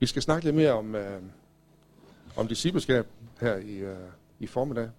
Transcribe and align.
Vi 0.00 0.06
skal 0.06 0.22
snakke 0.22 0.44
lidt 0.44 0.56
mere 0.56 0.72
om, 0.72 0.94
øh, 0.94 1.22
om 2.36 2.48
discipleskab 2.48 3.06
her 3.40 3.56
i, 3.56 3.76
øh, 3.76 3.96
i 4.38 4.46
formiddag. 4.46 4.90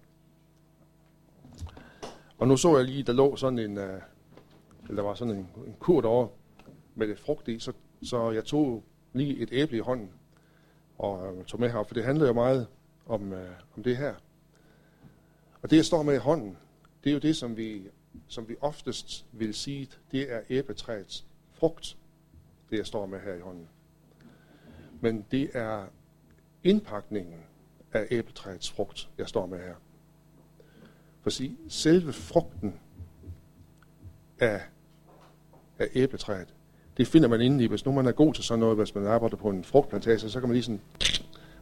Og 2.38 2.48
nu 2.48 2.56
så 2.56 2.76
jeg 2.76 2.86
lige, 2.86 3.02
der 3.02 3.12
lå 3.12 3.36
sådan 3.36 3.58
en, 3.58 3.78
øh, 3.78 4.00
eller 4.88 5.02
der 5.02 5.08
var 5.08 5.14
sådan 5.14 5.34
en, 5.34 5.48
en 5.66 5.76
kur 5.78 6.00
derovre 6.00 6.28
med 6.94 7.06
lidt 7.06 7.20
frugt 7.20 7.48
i, 7.48 7.58
så, 7.58 7.72
så 8.02 8.30
jeg 8.30 8.44
tog 8.44 8.84
lige 9.12 9.38
et 9.38 9.48
æble 9.52 9.76
i 9.76 9.80
hånden 9.80 10.10
og 10.98 11.36
øh, 11.36 11.44
tog 11.44 11.60
med 11.60 11.70
her, 11.70 11.82
for 11.82 11.94
det 11.94 12.04
handler 12.04 12.26
jo 12.26 12.32
meget 12.32 12.66
om, 13.06 13.32
øh, 13.32 13.50
om 13.76 13.82
det 13.82 13.96
her. 13.96 14.14
Og 15.62 15.70
det, 15.70 15.76
jeg 15.76 15.84
står 15.84 16.02
med 16.02 16.14
i 16.14 16.18
hånden, 16.18 16.56
det 17.04 17.10
er 17.10 17.14
jo 17.14 17.20
det, 17.20 17.36
som 17.36 17.56
vi, 17.56 17.82
som 18.28 18.48
vi 18.48 18.56
oftest 18.60 19.26
vil 19.32 19.54
sige, 19.54 19.88
det 20.12 20.32
er 20.32 20.40
æbletræets 20.50 21.26
frugt, 21.52 21.96
det 22.70 22.78
jeg 22.78 22.86
står 22.86 23.06
med 23.06 23.20
her 23.20 23.34
i 23.34 23.40
hånden. 23.40 23.68
Men 25.00 25.24
det 25.30 25.50
er 25.52 25.84
indpakningen 26.64 27.40
af 27.92 28.06
æbletræets 28.10 28.70
frugt, 28.70 29.08
jeg 29.18 29.28
står 29.28 29.46
med 29.46 29.58
her. 29.58 29.74
For 31.22 31.30
sige, 31.30 31.56
selve 31.68 32.12
frugten 32.12 32.74
af, 34.40 34.60
af 35.78 35.88
æbletræet, 35.94 36.54
det 36.96 37.06
finder 37.06 37.28
man 37.28 37.40
inde 37.40 37.64
i. 37.64 37.66
Hvis 37.66 37.84
nu 37.84 37.92
man 37.92 38.06
er 38.06 38.12
god 38.12 38.34
til 38.34 38.44
sådan 38.44 38.60
noget, 38.60 38.76
hvis 38.76 38.94
man 38.94 39.06
arbejder 39.06 39.36
på 39.36 39.50
en 39.50 39.64
frugtplantage, 39.64 40.18
så 40.18 40.40
kan 40.40 40.48
man 40.48 40.54
lige 40.54 40.62
sådan 40.62 40.80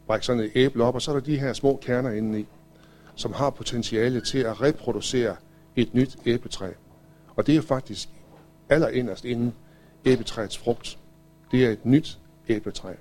brække 0.07 0.27
sådan 0.27 0.43
et 0.43 0.51
æble 0.55 0.85
op, 0.85 0.95
og 0.95 1.03
så 1.03 1.11
er 1.11 1.15
der 1.15 1.21
de 1.21 1.39
her 1.39 1.53
små 1.53 1.79
kerner 1.83 2.11
inde 2.11 2.41
i, 2.41 2.47
som 3.15 3.33
har 3.33 3.51
potentiale 3.51 4.21
til 4.21 4.39
at 4.39 4.61
reproducere 4.61 5.37
et 5.77 5.95
nyt 5.95 6.17
æbletræ. 6.27 6.73
Og 7.37 7.47
det 7.47 7.57
er 7.57 7.63
faktisk 7.63 8.09
allerinderst 8.69 9.25
inden 9.25 9.55
æbletræets 10.05 10.59
frugt. 10.59 10.99
Det 11.51 11.67
er 11.67 11.71
et 11.71 11.87
nyt 11.87 12.19
æbletræ. 12.49 12.93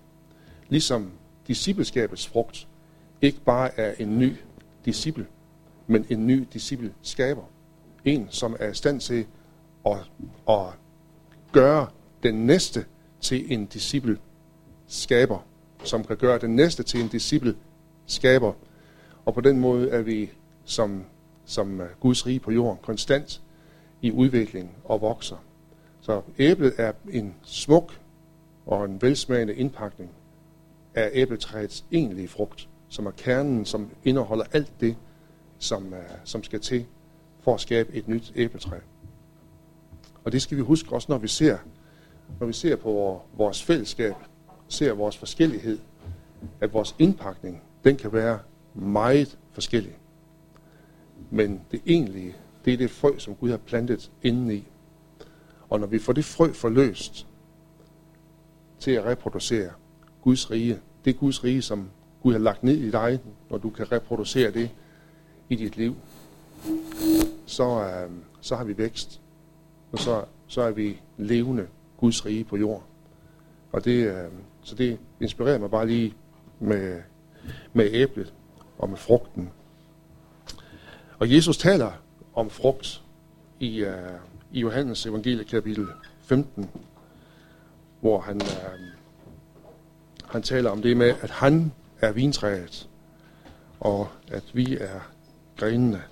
Ligesom 0.70 1.12
discipleskabets 1.48 2.28
frugt 2.28 2.68
ikke 3.22 3.42
bare 3.42 3.80
er 3.80 3.94
en 4.00 4.20
ny 4.20 4.36
disciple, 4.86 5.28
men 5.88 6.06
en 6.10 6.28
ny 6.28 6.48
disciple 6.54 6.94
skaber. 7.02 7.44
En, 8.06 8.28
som 8.30 8.56
er 8.60 8.70
i 8.70 8.74
stand 8.74 9.02
til 9.02 9.26
at, 9.86 9.98
at 10.50 10.66
gøre 11.52 11.88
den 12.24 12.46
næste 12.46 12.86
til 13.22 13.54
en 13.54 13.66
disciple 13.66 14.18
skaber, 14.88 15.40
som 15.84 16.04
kan 16.04 16.18
gøre 16.18 16.40
den 16.40 16.56
næste 16.56 16.84
til 16.84 17.02
en 17.02 17.08
disciple 17.08 17.56
skaber. 18.06 18.54
Og 19.26 19.34
på 19.34 19.42
den 19.42 19.60
måde 19.60 19.90
er 19.90 20.02
vi 20.02 20.30
som, 20.66 21.06
som 21.46 21.82
øh, 21.82 21.88
Guds 22.00 22.26
rige 22.26 22.40
på 22.40 22.52
jorden 22.52 22.80
konstant 22.82 23.42
i 24.02 24.12
udvikling 24.12 24.78
og 24.84 25.02
vokser. 25.02 25.38
Så 26.02 26.22
æblet 26.40 26.74
er 26.78 26.92
en 27.12 27.36
smuk 27.44 28.00
og 28.66 28.86
en 28.86 29.02
velsmagende 29.02 29.56
indpakning 29.56 30.12
af 30.98 31.10
æbletræets 31.14 31.86
egentlige 31.92 32.28
frugt, 32.28 32.70
som 32.90 33.06
er 33.06 33.12
kernen, 33.12 33.66
som 33.66 33.90
indeholder 34.04 34.46
alt 34.52 34.72
det, 34.80 34.96
som, 35.60 35.94
er, 35.94 36.16
som 36.24 36.44
skal 36.44 36.60
til 36.60 36.86
for 37.40 37.54
at 37.54 37.62
skabe 37.62 37.94
et 37.94 38.08
nyt 38.08 38.34
æbletræ. 38.36 38.78
Og 40.24 40.32
det 40.32 40.42
skal 40.42 40.58
vi 40.58 40.62
huske 40.62 40.94
også, 40.94 41.06
når 41.10 41.18
vi 41.18 41.28
ser, 41.28 41.58
når 42.40 42.48
vi 42.48 42.54
ser 42.54 42.76
på 42.76 43.22
vores 43.38 43.64
fællesskab, 43.64 44.14
ser 44.68 44.94
vores 44.94 45.18
forskellighed, 45.18 45.80
at 46.62 46.74
vores 46.74 46.96
indpakning, 47.00 47.62
den 47.84 47.96
kan 47.96 48.14
være 48.14 48.40
meget 48.74 49.38
forskellig. 49.52 49.98
Men 51.30 51.62
det 51.72 51.82
egentlige, 51.86 52.36
det 52.66 52.74
er 52.74 52.78
det 52.78 52.92
frø, 52.92 53.18
som 53.18 53.36
Gud 53.36 53.50
har 53.50 53.58
plantet 53.58 54.12
indeni. 54.24 54.68
Og 55.70 55.80
når 55.80 55.88
vi 55.88 56.00
får 56.00 56.14
det 56.14 56.26
frø 56.26 56.52
forløst 56.52 57.28
til 58.80 58.92
at 58.92 59.06
reproducere 59.06 59.72
Guds 60.22 60.52
rige, 60.52 60.80
det 61.08 61.20
Guds 61.20 61.44
rige, 61.44 61.62
som 61.62 61.90
Gud 62.24 62.32
har 62.32 62.40
lagt 62.40 62.64
ned 62.64 62.78
i 62.78 62.92
dig, 62.92 63.20
når 63.50 63.58
du 63.58 63.70
kan 63.70 63.92
reproducere 63.92 64.52
det 64.52 64.70
i 65.50 65.56
dit 65.56 65.78
liv, 65.78 65.96
så, 67.46 67.64
øh, 67.64 68.12
så 68.42 68.56
har 68.56 68.64
vi 68.64 68.78
vækst. 68.78 69.22
Og 69.92 70.00
så, 70.00 70.24
så 70.48 70.62
er 70.62 70.72
vi 70.72 71.02
levende 71.18 71.68
Guds 71.98 72.26
rige 72.26 72.44
på 72.44 72.58
jord. 72.58 72.84
Og 73.72 73.86
det, 73.86 74.08
øh, 74.08 74.32
så 74.62 74.76
det 74.76 75.00
inspirerer 75.22 75.58
mig 75.58 75.72
bare 75.72 75.88
lige 75.88 76.14
med, 76.60 77.02
med 77.74 77.90
æblet 77.92 78.34
og 78.78 78.90
med 78.90 78.98
frugten. 78.98 79.50
Og 81.20 81.34
Jesus 81.34 81.58
taler 81.58 81.92
om 82.34 82.50
frugt 82.50 83.04
i, 83.60 83.80
øh, 83.80 84.20
i 84.52 84.60
Johannes 84.60 85.06
evangelie 85.06 85.44
kapitel 85.44 85.88
15, 86.22 86.70
hvor 88.02 88.20
han, 88.20 88.36
øh, 88.36 88.80
han 90.30 90.42
taler 90.42 90.70
om 90.70 90.82
det 90.82 90.98
med, 90.98 91.16
at 91.22 91.30
han 91.30 91.74
er 92.02 92.12
vintræet, 92.12 92.90
og 93.80 94.08
at 94.28 94.44
vi 94.54 94.78
er 94.78 95.00
grenene. 95.58 96.04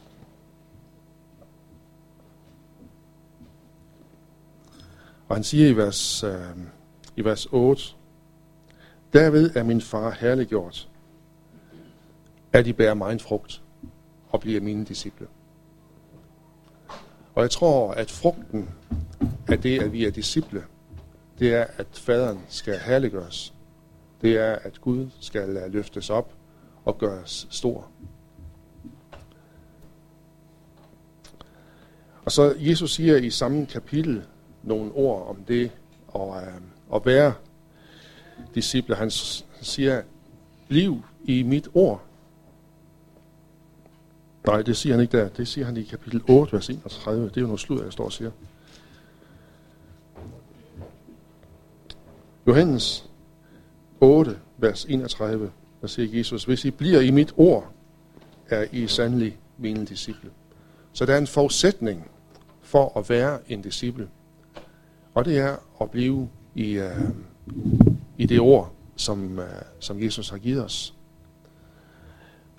Og 5.27 5.35
han 5.35 5.43
siger 5.43 5.67
i 5.67 5.75
vers, 5.75 6.23
øh, 6.23 6.57
i 7.15 7.25
vers 7.25 7.47
8, 7.51 7.83
Derved 9.13 9.55
er 9.55 9.63
min 9.63 9.81
far 9.81 10.11
herliggjort, 10.11 10.89
at 12.53 12.67
I 12.67 12.73
bærer 12.73 12.93
mig 12.93 13.21
frugt 13.21 13.61
og 14.29 14.39
bliver 14.39 14.61
mine 14.61 14.85
disciple. 14.85 15.27
Og 17.35 17.41
jeg 17.41 17.51
tror, 17.51 17.91
at 17.91 18.11
frugten 18.11 18.69
af 19.47 19.61
det, 19.61 19.81
at 19.81 19.91
vi 19.91 20.05
er 20.05 20.11
disciple, 20.11 20.63
det 21.39 21.53
er, 21.53 21.65
at 21.77 21.87
faderen 21.93 22.39
skal 22.49 22.79
herliggøres. 22.79 23.54
Det 24.21 24.37
er, 24.37 24.55
at 24.55 24.81
Gud 24.81 25.09
skal 25.19 25.69
løftes 25.69 26.09
op 26.09 26.33
og 26.85 26.97
gøres 26.97 27.47
stor. 27.49 27.87
Og 32.25 32.31
så 32.31 32.55
Jesus 32.57 32.93
siger 32.93 33.17
i 33.17 33.29
samme 33.29 33.65
kapitel 33.65 34.23
nogle 34.63 34.91
ord 34.91 35.27
om 35.27 35.43
det 35.47 35.71
og, 36.07 36.41
øh, 36.41 36.61
at 36.95 37.05
være 37.05 37.33
disciple. 38.55 38.95
Han 38.95 39.11
siger, 39.61 40.01
bliv 40.67 41.01
i 41.23 41.43
mit 41.43 41.67
ord. 41.73 42.01
Nej, 44.47 44.61
det 44.61 44.77
siger 44.77 44.93
han 44.93 45.01
ikke 45.01 45.17
der. 45.17 45.29
Det 45.29 45.47
siger 45.47 45.65
han 45.65 45.77
i 45.77 45.83
kapitel 45.83 46.21
8, 46.29 46.53
vers 46.53 46.69
31. 46.69 47.29
Det 47.29 47.37
er 47.37 47.41
jo 47.41 47.47
noget 47.47 47.59
slud, 47.59 47.83
jeg 47.83 47.93
står 47.93 48.05
og 48.05 48.11
siger. 48.11 48.31
Johannes 52.47 53.09
8, 53.99 54.39
vers 54.57 54.85
31, 54.85 55.51
der 55.81 55.87
siger 55.87 56.17
Jesus, 56.17 56.43
hvis 56.43 56.65
I 56.65 56.71
bliver 56.71 57.01
i 57.01 57.11
mit 57.11 57.33
ord, 57.37 57.71
er 58.49 58.65
I 58.71 58.87
sandelig 58.87 59.37
mine 59.57 59.85
disciple. 59.85 60.29
Så 60.93 61.05
der 61.05 61.13
er 61.13 61.17
en 61.17 61.27
forudsætning 61.27 62.11
for 62.61 62.99
at 62.99 63.09
være 63.09 63.39
en 63.47 63.61
disciple. 63.61 64.09
Og 65.13 65.25
det 65.25 65.37
er 65.37 65.55
at 65.81 65.91
blive 65.91 66.29
i, 66.55 66.79
uh, 66.79 67.09
i 68.17 68.25
det 68.25 68.39
ord, 68.39 68.73
som, 68.95 69.39
uh, 69.39 69.45
som 69.79 70.03
Jesus 70.03 70.29
har 70.29 70.37
givet 70.37 70.65
os. 70.65 70.93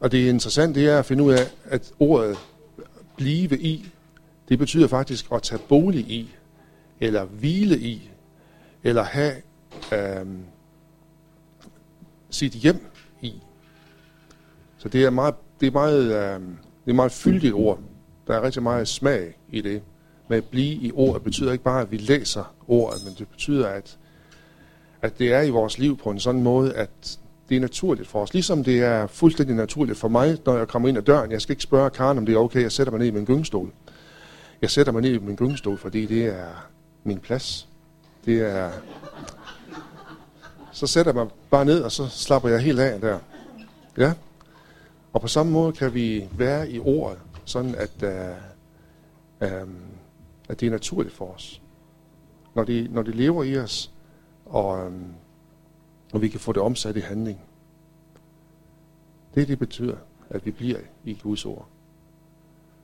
Og 0.00 0.12
det 0.12 0.28
interessante 0.28 0.80
det 0.80 0.88
er 0.88 0.98
at 0.98 1.06
finde 1.06 1.24
ud 1.24 1.32
af, 1.32 1.52
at 1.64 1.92
ordet 1.98 2.36
blive 3.16 3.58
i, 3.58 3.86
det 4.48 4.58
betyder 4.58 4.88
faktisk 4.88 5.32
at 5.32 5.42
tage 5.42 5.60
bolig 5.68 6.00
i, 6.00 6.34
eller 7.00 7.24
hvile 7.24 7.78
i, 7.78 8.10
eller 8.84 9.02
have 9.02 9.34
øhm, 9.92 10.44
sit 12.30 12.52
hjem 12.52 12.86
i. 13.20 13.32
Så 14.78 14.88
det 14.88 15.04
er 15.04 15.10
meget, 15.10 15.34
det 15.60 15.66
er 15.66 15.70
meget, 15.70 16.04
øh, 16.04 16.40
det 16.84 16.90
er 16.90 16.94
meget 16.94 17.12
fyldigt 17.12 17.54
ord. 17.54 17.78
Der 18.26 18.34
er 18.34 18.42
rigtig 18.42 18.62
meget 18.62 18.88
smag 18.88 19.38
i 19.48 19.60
det. 19.60 19.82
Men 20.28 20.38
at 20.38 20.44
blive 20.44 20.74
i 20.74 20.92
ordet 20.94 21.22
betyder 21.22 21.52
ikke 21.52 21.64
bare, 21.64 21.80
at 21.80 21.90
vi 21.90 21.96
læser 21.96 22.54
ordet, 22.68 23.04
men 23.04 23.14
det 23.18 23.28
betyder, 23.28 23.68
at, 23.68 23.98
at 25.02 25.18
det 25.18 25.32
er 25.32 25.42
i 25.42 25.50
vores 25.50 25.78
liv 25.78 25.98
på 25.98 26.10
en 26.10 26.20
sådan 26.20 26.42
måde, 26.42 26.74
at 26.74 27.18
det 27.48 27.56
er 27.56 27.60
naturligt 27.60 28.08
for 28.08 28.22
os. 28.22 28.32
Ligesom 28.32 28.64
det 28.64 28.82
er 28.82 29.06
fuldstændig 29.06 29.56
naturligt 29.56 29.98
for 29.98 30.08
mig, 30.08 30.38
når 30.46 30.56
jeg 30.56 30.68
kommer 30.68 30.88
ind 30.88 30.98
ad 30.98 31.02
døren. 31.02 31.30
Jeg 31.30 31.42
skal 31.42 31.52
ikke 31.52 31.62
spørge 31.62 31.90
Karen, 31.90 32.18
om 32.18 32.26
det 32.26 32.34
er 32.34 32.38
okay, 32.38 32.62
jeg 32.62 32.72
sætter 32.72 32.90
mig 32.90 32.98
ned 32.98 33.06
i 33.06 33.10
min 33.10 33.24
gyngestol. 33.24 33.72
Jeg 34.62 34.70
sætter 34.70 34.92
mig 34.92 35.02
ned 35.02 35.10
i 35.10 35.18
min 35.18 35.36
gyngestol, 35.36 35.78
fordi 35.78 36.06
det 36.06 36.26
er 36.26 36.68
min 37.04 37.18
plads. 37.18 37.68
Det 38.24 38.40
er... 38.40 38.70
Så 40.76 40.86
sætter 40.86 41.12
jeg 41.12 41.24
mig 41.24 41.34
bare 41.50 41.64
ned, 41.64 41.82
og 41.82 41.92
så 41.92 42.08
slapper 42.08 42.48
jeg 42.48 42.60
helt 42.60 42.80
af 42.80 43.00
der. 43.00 43.18
Ja. 43.98 44.12
Og 45.12 45.20
på 45.20 45.28
samme 45.28 45.52
måde 45.52 45.72
kan 45.72 45.94
vi 45.94 46.28
være 46.32 46.70
i 46.70 46.78
ordet, 46.78 47.18
sådan 47.44 47.74
at, 47.74 48.02
uh, 49.40 49.62
um, 49.62 49.76
at 50.48 50.60
det 50.60 50.66
er 50.66 50.70
naturligt 50.70 51.14
for 51.14 51.34
os. 51.34 51.62
Når 52.54 52.64
det, 52.64 52.90
når 52.90 53.02
det 53.02 53.14
lever 53.14 53.44
i 53.44 53.58
os, 53.58 53.92
og 54.44 54.86
um, 54.86 55.14
og 56.12 56.22
vi 56.22 56.28
kan 56.28 56.40
få 56.40 56.52
det 56.52 56.62
omsat 56.62 56.96
i 56.96 57.00
handling. 57.00 57.40
Det, 59.34 59.48
det 59.48 59.58
betyder, 59.58 59.96
at 60.30 60.46
vi 60.46 60.50
bliver 60.50 60.78
i 61.04 61.14
Guds 61.22 61.44
ord. 61.44 61.68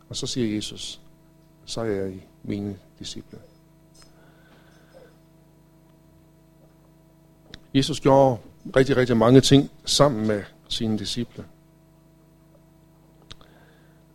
Og 0.08 0.16
så 0.16 0.26
siger 0.26 0.54
Jesus, 0.54 1.00
så 1.64 1.80
er 1.80 1.84
jeg 1.84 2.12
i 2.12 2.22
mine 2.42 2.78
disciple. 2.98 3.38
Jesus 7.74 8.00
gjorde 8.00 8.38
rigtig, 8.76 8.96
rigtig 8.96 9.16
mange 9.16 9.40
ting 9.40 9.70
sammen 9.84 10.26
med 10.26 10.42
sine 10.68 10.98
disciple. 10.98 11.44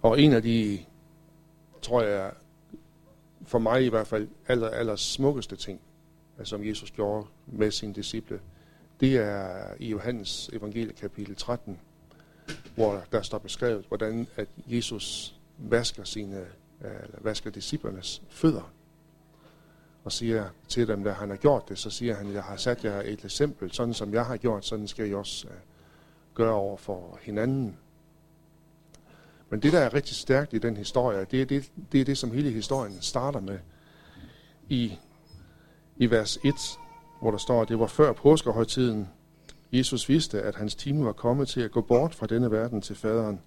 Og 0.02 0.22
en 0.22 0.34
af 0.34 0.42
de, 0.42 0.80
tror 1.82 2.02
jeg, 2.02 2.32
for 3.46 3.60
mig 3.60 3.86
i 3.86 3.90
hvert 3.90 4.08
fald, 4.08 4.28
aller, 4.48 4.70
aller 4.70 4.96
smukkeste 4.96 5.56
ting, 5.56 5.80
som 6.44 6.66
Jesus 6.66 6.92
gjorde 6.92 7.28
med 7.48 7.72
sine 7.72 7.94
disciple, 7.94 8.40
det 9.00 9.18
er 9.18 9.74
i 9.80 9.90
Johannes 9.90 10.50
evangelie 10.54 10.94
kapitel 10.94 11.36
13, 11.36 11.80
hvor 12.76 13.04
der 13.12 13.22
står 13.22 13.38
beskrevet, 13.38 13.86
hvordan 13.88 14.28
at 14.36 14.48
Jesus 14.68 15.36
vasker 15.58 16.04
sine, 16.04 16.46
eller 16.82 17.20
vasker 17.22 17.50
disciplernes 17.50 18.22
fødder. 18.30 18.72
Og 20.08 20.14
siger 20.14 20.46
til 20.68 20.88
dem, 20.88 21.08
at 21.08 21.16
han 21.16 21.30
har 21.30 21.38
gjort 21.38 21.70
det, 21.70 21.78
så 21.78 21.90
siger 21.90 22.16
han, 22.16 22.34
jeg 22.34 22.44
har 22.44 22.58
sat 22.58 22.84
jer 22.84 23.02
et 23.06 23.26
eksempel, 23.26 23.72
sådan 23.74 23.94
som 23.94 24.14
jeg 24.14 24.26
har 24.26 24.38
gjort, 24.38 24.66
sådan 24.66 24.88
skal 24.88 25.10
I 25.10 25.14
også 25.14 25.48
øh, 25.48 25.54
gøre 26.34 26.54
over 26.54 26.78
for 26.78 27.20
hinanden. 27.22 27.78
Men 29.50 29.62
det, 29.62 29.74
der 29.74 29.80
er 29.80 29.94
rigtig 29.94 30.16
stærkt 30.16 30.54
i 30.54 30.58
den 30.58 30.78
historie, 30.78 31.26
det 31.32 31.42
er 31.42 31.46
det, 31.46 31.72
det, 31.92 32.02
er 32.02 32.06
det 32.06 32.18
som 32.18 32.32
hele 32.32 32.50
historien 32.52 33.02
starter 33.02 33.40
med. 33.40 33.60
I, 34.70 34.98
i 35.98 36.12
vers 36.12 36.38
1, 36.44 36.54
hvor 37.22 37.32
der 37.32 37.38
står, 37.38 37.62
at 37.62 37.70
det 37.70 37.80
var 37.80 37.88
før 37.88 38.14
påskehøjtiden. 38.14 39.10
Jesus 39.72 40.10
vidste, 40.10 40.42
at 40.42 40.56
hans 40.56 40.76
time 40.76 41.06
var 41.06 41.14
kommet 41.14 41.48
til 41.48 41.62
at 41.62 41.72
gå 41.72 41.82
bort 41.82 42.16
fra 42.16 42.28
denne 42.28 42.52
verden 42.52 42.82
til 42.82 42.96
faderen. 42.96 43.42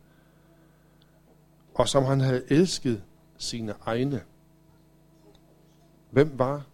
Og 1.74 1.88
som 1.88 2.04
han 2.04 2.20
havde 2.20 2.42
elsket 2.48 3.02
sine 3.38 3.74
egne. 3.80 4.22
Hvem 6.10 6.38
var, 6.38 6.66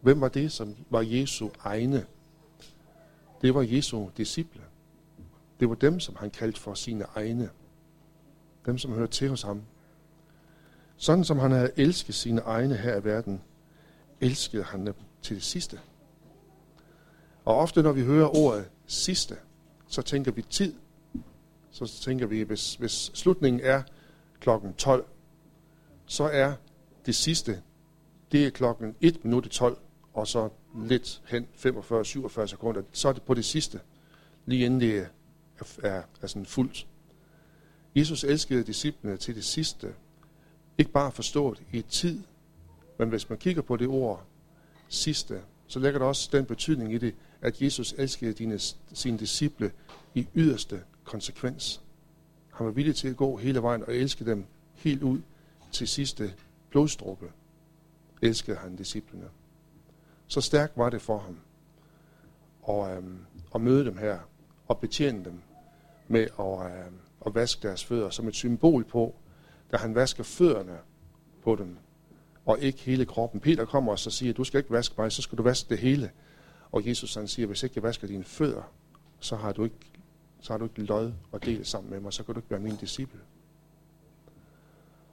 hvem 0.00 0.20
var 0.20 0.28
det, 0.28 0.52
som 0.52 0.76
var 0.90 1.00
Jesu 1.00 1.48
egne? 1.60 2.06
Det 3.42 3.54
var 3.54 3.62
Jesu 3.62 4.08
disciple. 4.16 4.62
Det 5.60 5.68
var 5.68 5.74
dem, 5.74 6.00
som 6.00 6.16
han 6.16 6.30
kaldte 6.30 6.60
for 6.60 6.74
sine 6.74 7.04
egne 7.14 7.50
dem 8.66 8.78
som 8.78 8.92
hørte 8.92 9.12
til 9.12 9.28
hos 9.28 9.42
ham. 9.42 9.62
Sådan 10.96 11.24
som 11.24 11.38
han 11.38 11.50
havde 11.50 11.72
elsket 11.76 12.14
sine 12.14 12.40
egne 12.40 12.76
her 12.76 12.96
i 12.96 13.04
verden, 13.04 13.42
elskede 14.20 14.62
han 14.62 14.86
dem 14.86 14.94
til 15.22 15.36
det 15.36 15.44
sidste. 15.44 15.80
Og 17.44 17.56
ofte 17.56 17.82
når 17.82 17.92
vi 17.92 18.04
hører 18.04 18.36
ordet 18.36 18.68
sidste, 18.86 19.36
så 19.88 20.02
tænker 20.02 20.32
vi 20.32 20.42
tid. 20.42 20.74
Så 21.70 21.86
tænker 22.02 22.26
vi, 22.26 22.42
hvis, 22.42 22.74
hvis 22.74 23.10
slutningen 23.14 23.60
er 23.64 23.82
klokken 24.40 24.74
12, 24.74 25.06
så 26.06 26.24
er 26.24 26.52
det 27.06 27.14
sidste, 27.14 27.62
det 28.32 28.46
er 28.46 28.50
klokken 28.50 28.96
1 29.00 29.24
minut 29.24 29.46
i 29.46 29.48
12, 29.48 29.78
og 30.14 30.26
så 30.26 30.48
lidt 30.78 31.22
hen 31.26 31.46
45-47 31.54 32.46
sekunder, 32.46 32.82
så 32.92 33.08
er 33.08 33.12
det 33.12 33.22
på 33.22 33.34
det 33.34 33.44
sidste, 33.44 33.80
lige 34.46 34.64
inden 34.64 34.80
det 34.80 34.98
er, 34.98 35.06
er, 35.82 36.02
er 36.22 36.26
sådan 36.26 36.46
fuldt. 36.46 36.86
Jesus 37.96 38.24
elskede 38.24 38.64
disciplene 38.64 39.16
til 39.16 39.34
det 39.34 39.44
sidste. 39.44 39.94
Ikke 40.78 40.90
bare 40.90 41.12
forstået 41.12 41.62
i 41.72 41.82
tid, 41.82 42.22
men 42.98 43.08
hvis 43.08 43.28
man 43.28 43.38
kigger 43.38 43.62
på 43.62 43.76
det 43.76 43.88
ord 43.88 44.24
sidste, 44.88 45.40
så 45.66 45.78
lægger 45.78 45.98
der 45.98 46.06
også 46.06 46.28
den 46.32 46.44
betydning 46.44 46.94
i 46.94 46.98
det, 46.98 47.14
at 47.40 47.62
Jesus 47.62 47.94
elskede 47.98 48.32
dine, 48.32 48.58
sine 48.92 49.18
disciple 49.18 49.72
i 50.14 50.26
yderste 50.34 50.82
konsekvens. 51.04 51.80
Han 52.52 52.66
var 52.66 52.72
villig 52.72 52.96
til 52.96 53.08
at 53.08 53.16
gå 53.16 53.36
hele 53.36 53.62
vejen 53.62 53.82
og 53.82 53.94
elske 53.94 54.24
dem 54.24 54.44
helt 54.74 55.02
ud 55.02 55.20
til 55.72 55.88
sidste 55.88 56.34
blodstruppe. 56.70 57.26
Elskede 58.22 58.56
han 58.56 58.76
disciplene. 58.76 59.28
Så 60.26 60.40
stærkt 60.40 60.76
var 60.76 60.90
det 60.90 61.02
for 61.02 61.18
ham 61.18 61.40
at, 62.68 62.96
øhm, 62.96 63.18
at 63.54 63.60
møde 63.60 63.84
dem 63.84 63.96
her 63.96 64.18
og 64.68 64.78
betjene 64.78 65.24
dem 65.24 65.40
med 66.08 66.26
at, 66.38 66.86
øhm, 66.86 66.98
at 67.26 67.34
vaske 67.34 67.68
deres 67.68 67.84
fødder 67.84 68.10
som 68.10 68.28
et 68.28 68.34
symbol 68.34 68.84
på, 68.84 69.14
da 69.72 69.76
han 69.76 69.94
vasker 69.94 70.24
fødderne 70.24 70.78
på 71.42 71.56
dem, 71.56 71.76
og 72.46 72.58
ikke 72.60 72.78
hele 72.78 73.06
kroppen. 73.06 73.40
Peter 73.40 73.64
kommer 73.64 73.92
og 73.92 73.98
så 73.98 74.10
siger, 74.10 74.32
du 74.32 74.44
skal 74.44 74.58
ikke 74.58 74.70
vaske 74.70 74.94
mig, 74.98 75.12
så 75.12 75.22
skal 75.22 75.38
du 75.38 75.42
vaske 75.42 75.68
det 75.68 75.78
hele. 75.78 76.10
Og 76.72 76.88
Jesus 76.88 77.14
han 77.14 77.28
siger, 77.28 77.46
hvis 77.46 77.62
ikke 77.62 77.72
jeg 77.76 77.82
vasker 77.82 78.06
dine 78.06 78.24
fødder, 78.24 78.72
så 79.20 79.36
har 79.36 79.52
du 79.52 79.64
ikke, 79.64 79.76
så 80.40 80.52
har 80.52 80.58
du 80.58 80.64
ikke 80.64 80.82
lod 80.82 81.12
og 81.32 81.44
del 81.44 81.66
sammen 81.66 81.90
med 81.90 82.00
mig, 82.00 82.12
så 82.12 82.22
kan 82.22 82.34
du 82.34 82.38
ikke 82.38 82.50
være 82.50 82.60
min 82.60 82.76
disciple. 82.76 83.20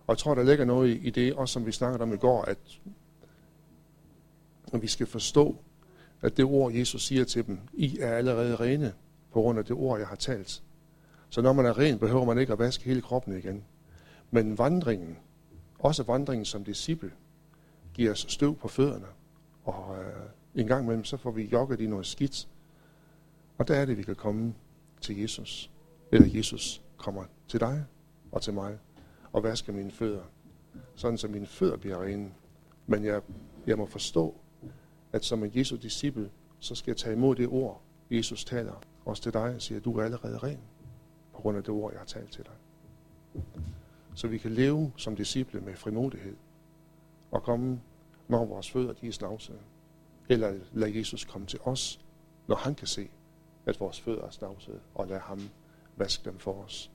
Og 0.07 0.13
jeg 0.13 0.17
tror, 0.17 0.35
der 0.35 0.43
ligger 0.43 0.65
noget 0.65 0.99
i 1.01 1.09
det, 1.09 1.33
også 1.33 1.53
som 1.53 1.65
vi 1.65 1.71
snakkede 1.71 2.03
om 2.03 2.13
i 2.13 2.17
går, 2.17 2.41
at 2.41 2.57
vi 4.81 4.87
skal 4.87 5.07
forstå, 5.07 5.55
at 6.21 6.37
det 6.37 6.45
ord, 6.45 6.73
Jesus 6.73 7.05
siger 7.05 7.23
til 7.23 7.47
dem, 7.47 7.59
I 7.73 7.97
er 7.99 8.13
allerede 8.15 8.55
rene 8.55 8.93
på 9.31 9.41
grund 9.41 9.59
af 9.59 9.65
det 9.65 9.75
ord, 9.75 9.99
jeg 9.99 10.07
har 10.07 10.15
talt. 10.15 10.63
Så 11.29 11.41
når 11.41 11.53
man 11.53 11.65
er 11.65 11.77
ren, 11.77 11.99
behøver 11.99 12.25
man 12.25 12.37
ikke 12.37 12.53
at 12.53 12.59
vaske 12.59 12.83
hele 12.83 13.01
kroppen 13.01 13.37
igen. 13.37 13.63
Men 14.31 14.57
vandringen, 14.57 15.17
også 15.79 16.03
vandringen 16.03 16.45
som 16.45 16.63
disciple, 16.63 17.11
giver 17.93 18.11
os 18.11 18.25
støv 18.29 18.55
på 18.55 18.67
fødderne. 18.67 19.05
Og 19.63 19.97
øh, 19.99 20.61
en 20.61 20.67
gang 20.67 20.83
imellem, 20.83 21.03
så 21.03 21.17
får 21.17 21.31
vi 21.31 21.49
jogget 21.51 21.81
i 21.81 21.87
noget 21.87 22.05
skidt. 22.05 22.47
Og 23.57 23.67
der 23.67 23.75
er 23.75 23.85
det, 23.85 23.97
vi 23.97 24.03
kan 24.03 24.15
komme 24.15 24.53
til 25.01 25.21
Jesus. 25.21 25.71
Eller 26.11 26.27
Jesus 26.37 26.81
kommer 26.97 27.23
til 27.47 27.59
dig 27.59 27.85
og 28.31 28.41
til 28.41 28.53
mig 28.53 28.77
og 29.33 29.43
vaske 29.43 29.71
mine 29.71 29.91
fødder. 29.91 30.23
Sådan, 30.95 31.17
så 31.17 31.27
mine 31.27 31.45
fødder 31.45 31.77
bliver 31.77 32.03
rene. 32.03 32.33
Men 32.87 33.05
jeg, 33.05 33.21
jeg 33.67 33.77
må 33.77 33.85
forstå, 33.85 34.35
at 35.11 35.25
som 35.25 35.43
en 35.43 35.51
Jesu 35.55 35.75
disciple, 35.75 36.31
så 36.59 36.75
skal 36.75 36.91
jeg 36.91 36.97
tage 36.97 37.15
imod 37.15 37.35
det 37.35 37.47
ord, 37.47 37.81
Jesus 38.11 38.45
taler 38.45 38.73
også 39.05 39.23
til 39.23 39.33
dig 39.33 39.55
og 39.55 39.61
siger, 39.61 39.79
at 39.79 39.85
du 39.85 39.97
er 39.97 40.03
allerede 40.03 40.37
ren 40.37 40.59
på 41.33 41.41
grund 41.41 41.57
af 41.57 41.63
det 41.63 41.73
ord, 41.73 41.91
jeg 41.91 41.99
har 41.99 42.05
talt 42.05 42.31
til 42.31 42.43
dig. 42.43 42.53
Så 44.15 44.27
vi 44.27 44.37
kan 44.37 44.51
leve 44.51 44.91
som 44.97 45.15
disciple 45.15 45.61
med 45.61 45.75
frimodighed 45.75 46.35
og 47.31 47.43
komme, 47.43 47.81
når 48.27 48.45
vores 48.45 48.71
fødder 48.71 48.93
de 48.93 49.07
er 49.07 49.11
snavsede. 49.11 49.59
Eller 50.29 50.59
lad 50.73 50.89
Jesus 50.89 51.25
komme 51.25 51.47
til 51.47 51.59
os, 51.63 52.05
når 52.47 52.55
han 52.55 52.75
kan 52.75 52.87
se, 52.87 53.09
at 53.65 53.79
vores 53.79 54.01
fødder 54.01 54.23
er 54.23 54.29
snavsede, 54.29 54.79
og 54.95 55.07
lad 55.07 55.19
ham 55.19 55.39
vaske 55.95 56.25
dem 56.25 56.39
for 56.39 56.53
os. 56.53 56.91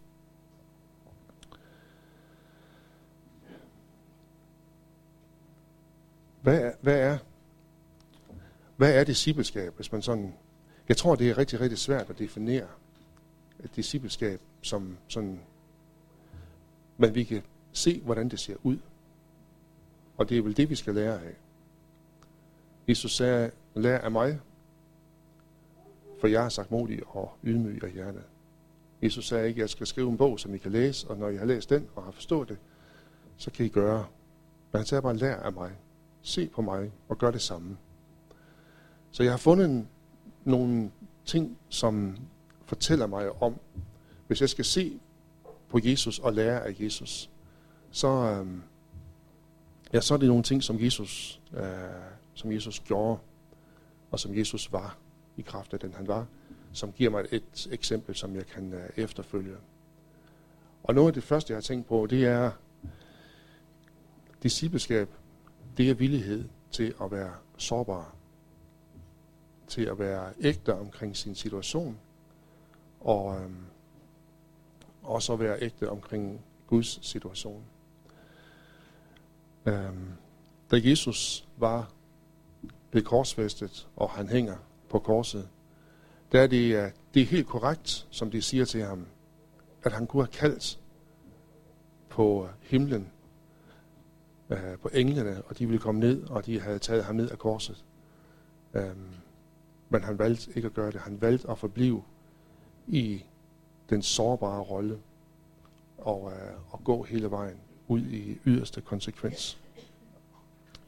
Hvad 6.43 6.61
er, 6.61 6.73
hvad 6.81 7.01
er, 7.01 7.19
hvad 8.77 8.95
er 8.95 9.05
discipleskab, 9.05 9.77
hvis 9.77 9.93
man 9.93 10.03
sådan... 10.03 10.35
Jeg 10.89 10.97
tror, 10.97 11.15
det 11.15 11.31
er 11.31 11.39
rigtig, 11.39 11.61
rigtig 11.61 11.79
svært 11.79 12.11
at 12.11 12.19
definere 12.19 12.67
et 13.65 13.77
discipleskab 13.77 14.41
som 14.63 14.97
sådan, 15.09 15.41
men 16.97 17.15
vi 17.15 17.25
kan 17.25 17.43
se, 17.73 18.01
hvordan 18.05 18.29
det 18.29 18.41
ser 18.41 18.57
ud. 18.63 18.79
Og 20.17 20.29
det 20.29 20.39
er 20.39 20.43
vel 20.43 20.57
det, 20.57 20.71
vi 20.71 20.75
skal 20.75 20.95
lære 20.95 21.23
af. 21.23 21.35
Jesus 22.89 23.17
sagde, 23.17 23.51
lær 23.75 23.99
af 23.99 24.11
mig, 24.11 24.41
for 26.21 26.27
jeg 26.27 26.43
har 26.43 26.49
sagt 26.49 26.71
modig 26.71 27.01
og 27.07 27.33
ydmyg 27.45 27.85
af 27.85 27.91
hjertet. 27.91 28.25
Jesus 29.03 29.29
sagde 29.29 29.49
ikke, 29.49 29.59
at 29.59 29.63
jeg 29.63 29.71
skal 29.71 29.87
skrive 29.87 30.11
en 30.11 30.17
bog, 30.17 30.41
som 30.41 30.55
I 30.55 30.59
kan 30.59 30.73
læse, 30.73 31.09
og 31.09 31.17
når 31.17 31.29
I 31.29 31.37
har 31.37 31.45
læst 31.45 31.71
den 31.71 31.89
og 31.95 32.03
har 32.03 32.11
forstået 32.11 32.49
det, 32.49 32.59
så 33.37 33.51
kan 33.51 33.67
I 33.67 33.69
gøre. 33.69 34.07
Men 34.73 34.79
han 34.79 34.87
sagde 34.87 35.03
bare, 35.03 35.17
lær 35.17 35.37
af 35.37 35.53
mig. 35.53 35.73
Se 36.29 36.49
på 36.49 36.63
mig 36.63 36.93
og 37.09 37.19
gør 37.19 37.31
det 37.31 37.43
samme. 37.43 37.77
Så 39.11 39.23
jeg 39.23 39.33
har 39.33 39.37
fundet 39.39 39.87
nogle 40.45 40.91
ting, 41.25 41.59
som 41.69 42.17
fortæller 42.65 43.07
mig 43.07 43.43
om, 43.43 43.57
hvis 44.27 44.41
jeg 44.41 44.49
skal 44.49 44.65
se 44.65 45.01
på 45.69 45.81
Jesus 45.83 46.19
og 46.19 46.33
lære 46.33 46.67
af 46.67 46.77
Jesus, 46.81 47.31
så, 47.91 48.09
øh, 48.09 48.47
ja, 49.93 50.01
så 50.01 50.15
er 50.15 50.19
det 50.19 50.29
nogle 50.29 50.43
ting, 50.43 50.63
som 50.63 50.81
Jesus, 50.81 51.41
øh, 51.57 51.65
som 52.35 52.53
Jesus 52.53 52.81
gjorde, 52.81 53.19
og 54.11 54.21
som 54.21 54.37
Jesus 54.37 54.73
var 54.73 54.97
i 55.37 55.43
kraft 55.43 55.73
af 55.73 55.81
den, 55.81 55.95
han 55.95 56.09
var, 56.09 56.27
som 56.73 56.93
giver 56.93 57.11
mig 57.11 57.25
et 57.31 57.69
eksempel, 57.71 58.15
som 58.15 58.37
jeg 58.37 58.47
kan 58.47 58.73
øh, 58.73 58.91
efterfølge. 58.97 59.57
Og 60.83 60.95
noget 60.95 61.09
af 61.09 61.15
det 61.15 61.23
første, 61.23 61.53
jeg 61.53 61.57
har 61.57 61.63
tænkt 61.63 61.89
på, 61.89 62.07
det 62.11 62.27
er 62.27 62.51
discipleskab. 64.43 65.09
Det 65.79 65.91
er 65.91 65.95
villighed 65.95 66.49
til 66.71 66.95
at 67.03 67.11
være 67.11 67.35
sårbar. 67.57 68.15
Til 69.67 69.83
at 69.83 69.99
være 69.99 70.33
ægte 70.41 70.75
omkring 70.75 71.17
sin 71.17 71.35
situation, 71.35 71.99
og 73.01 73.41
øhm, 73.41 73.65
også 75.03 75.33
at 75.33 75.41
være 75.41 75.63
ægte 75.63 75.91
omkring 75.91 76.41
Guds 76.67 77.07
situation. 77.07 77.65
Øhm, 79.67 80.13
da 80.71 80.81
Jesus 80.85 81.49
var 81.57 81.93
blevet 82.91 83.07
korsfæstet, 83.07 83.89
og 83.97 84.11
han 84.11 84.29
hænger 84.29 84.57
på 84.89 84.99
korset, 84.99 85.49
der 86.33 86.41
er 86.41 86.47
det, 86.47 86.93
det 87.15 87.23
er 87.23 87.27
helt 87.27 87.47
korrekt, 87.47 88.07
som 88.11 88.31
de 88.31 88.43
siger 88.43 88.65
til 88.65 88.83
ham, 88.83 89.07
at 89.83 89.93
han 89.93 90.07
kunne 90.07 90.23
have 90.23 90.33
kaldt 90.33 90.81
på 92.09 92.49
himlen, 92.63 93.13
øh, 94.51 94.79
på 94.83 94.89
englene, 94.95 95.43
og 95.43 95.59
de 95.59 95.67
ville 95.67 95.81
komme 95.81 96.01
ned, 96.01 96.23
og 96.23 96.47
de 96.47 96.61
havde 96.61 96.79
taget 96.79 97.05
ham 97.05 97.17
ned 97.17 97.31
af 97.31 97.39
korset. 97.39 97.85
Øhm, 98.75 99.09
Men 99.89 100.05
han 100.05 100.19
valgte 100.19 100.53
ikke 100.57 100.67
at 100.67 100.75
gøre 100.75 100.91
det. 100.91 101.01
Han 101.01 101.21
valgte 101.21 101.51
at 101.51 101.59
forblive 101.59 102.03
i 102.87 103.25
den 103.91 104.03
sårbare 104.03 104.61
rolle 104.61 104.99
og, 105.99 106.33
øh, 106.33 106.57
og 106.71 106.85
gå 106.85 107.03
hele 107.03 107.31
vejen 107.31 107.57
ud 107.89 108.01
i 108.01 108.39
yderste 108.47 108.81
konsekvens. 108.81 109.59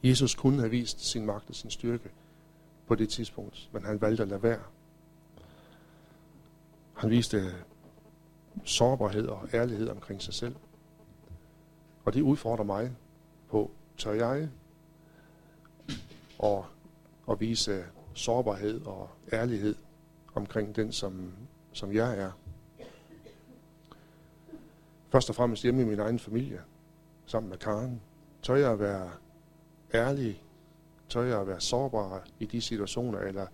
Jesus 0.03 0.35
kunne 0.35 0.59
have 0.59 0.71
vist 0.71 1.05
sin 1.05 1.25
magt 1.25 1.49
og 1.49 1.55
sin 1.55 1.69
styrke 1.69 2.09
på 2.87 2.95
det 2.95 3.09
tidspunkt, 3.09 3.69
men 3.73 3.83
han 3.85 4.01
valgte 4.01 4.23
at 4.23 4.29
lade 4.29 4.43
være. 4.43 4.61
Han 6.93 7.09
viste 7.09 7.37
øh, 7.37 7.53
sårbarhed 8.63 9.27
og 9.27 9.49
ærlighed 9.53 9.87
omkring 9.87 10.21
sig 10.21 10.33
selv. 10.33 10.55
Og 12.05 12.13
det 12.13 12.21
udfordrer 12.21 12.65
mig 12.65 12.91
på, 13.51 13.71
tør 13.97 14.11
jeg 14.11 14.49
og, 16.39 16.65
og 17.25 17.39
vise 17.39 17.85
sårbarhed 18.13 18.81
og 18.81 19.09
ærlighed 19.33 19.75
omkring 20.33 20.75
den, 20.75 20.91
som, 20.91 21.33
som 21.73 21.93
jeg 21.93 22.17
er. 22.17 22.31
Først 25.09 25.29
og 25.29 25.35
fremmest 25.35 25.63
hjemme 25.63 25.81
i 25.81 25.85
min 25.85 25.99
egen 25.99 26.19
familie, 26.19 26.61
sammen 27.25 27.49
med 27.49 27.57
Karen. 27.57 28.01
Tør 28.41 28.55
jeg 28.55 28.71
at 28.71 28.79
være 28.79 29.11
ærlig? 29.93 30.43
Tør 31.09 31.21
jeg 31.21 31.41
at 31.41 31.47
være 31.47 31.61
sårbar 31.61 32.27
i 32.39 32.45
de 32.45 32.61
situationer? 32.61 33.19
Eller 33.19 33.47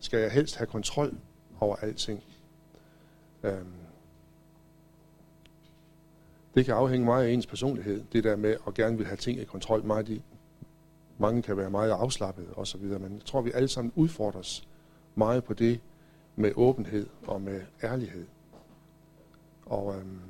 skal 0.00 0.20
jeg 0.20 0.30
helst 0.30 0.56
have 0.56 0.66
kontrol 0.66 1.18
over 1.60 1.76
alting? 1.76 2.24
Øhm, 3.42 3.72
det 6.58 6.66
kan 6.66 6.74
afhænge 6.74 7.04
meget 7.06 7.26
af 7.26 7.30
ens 7.30 7.46
personlighed, 7.46 8.04
det 8.12 8.24
der 8.24 8.36
med 8.36 8.56
at 8.66 8.74
gerne 8.74 8.96
vil 8.96 9.06
have 9.06 9.16
ting 9.16 9.40
i 9.40 9.44
kontrol. 9.44 9.84
Meget 9.84 10.08
i, 10.08 10.22
mange 11.18 11.42
kan 11.42 11.56
være 11.56 11.70
meget 11.70 11.90
afslappet 11.90 12.46
osv., 12.56 12.80
men 12.82 13.12
jeg 13.14 13.24
tror, 13.24 13.40
vi 13.40 13.50
alle 13.54 13.68
sammen 13.68 13.92
udfordres 13.96 14.68
meget 15.14 15.44
på 15.44 15.54
det 15.54 15.80
med 16.36 16.52
åbenhed 16.56 17.06
og 17.26 17.40
med 17.40 17.60
ærlighed. 17.82 18.26
Og, 19.66 19.94
øhm, 19.96 20.20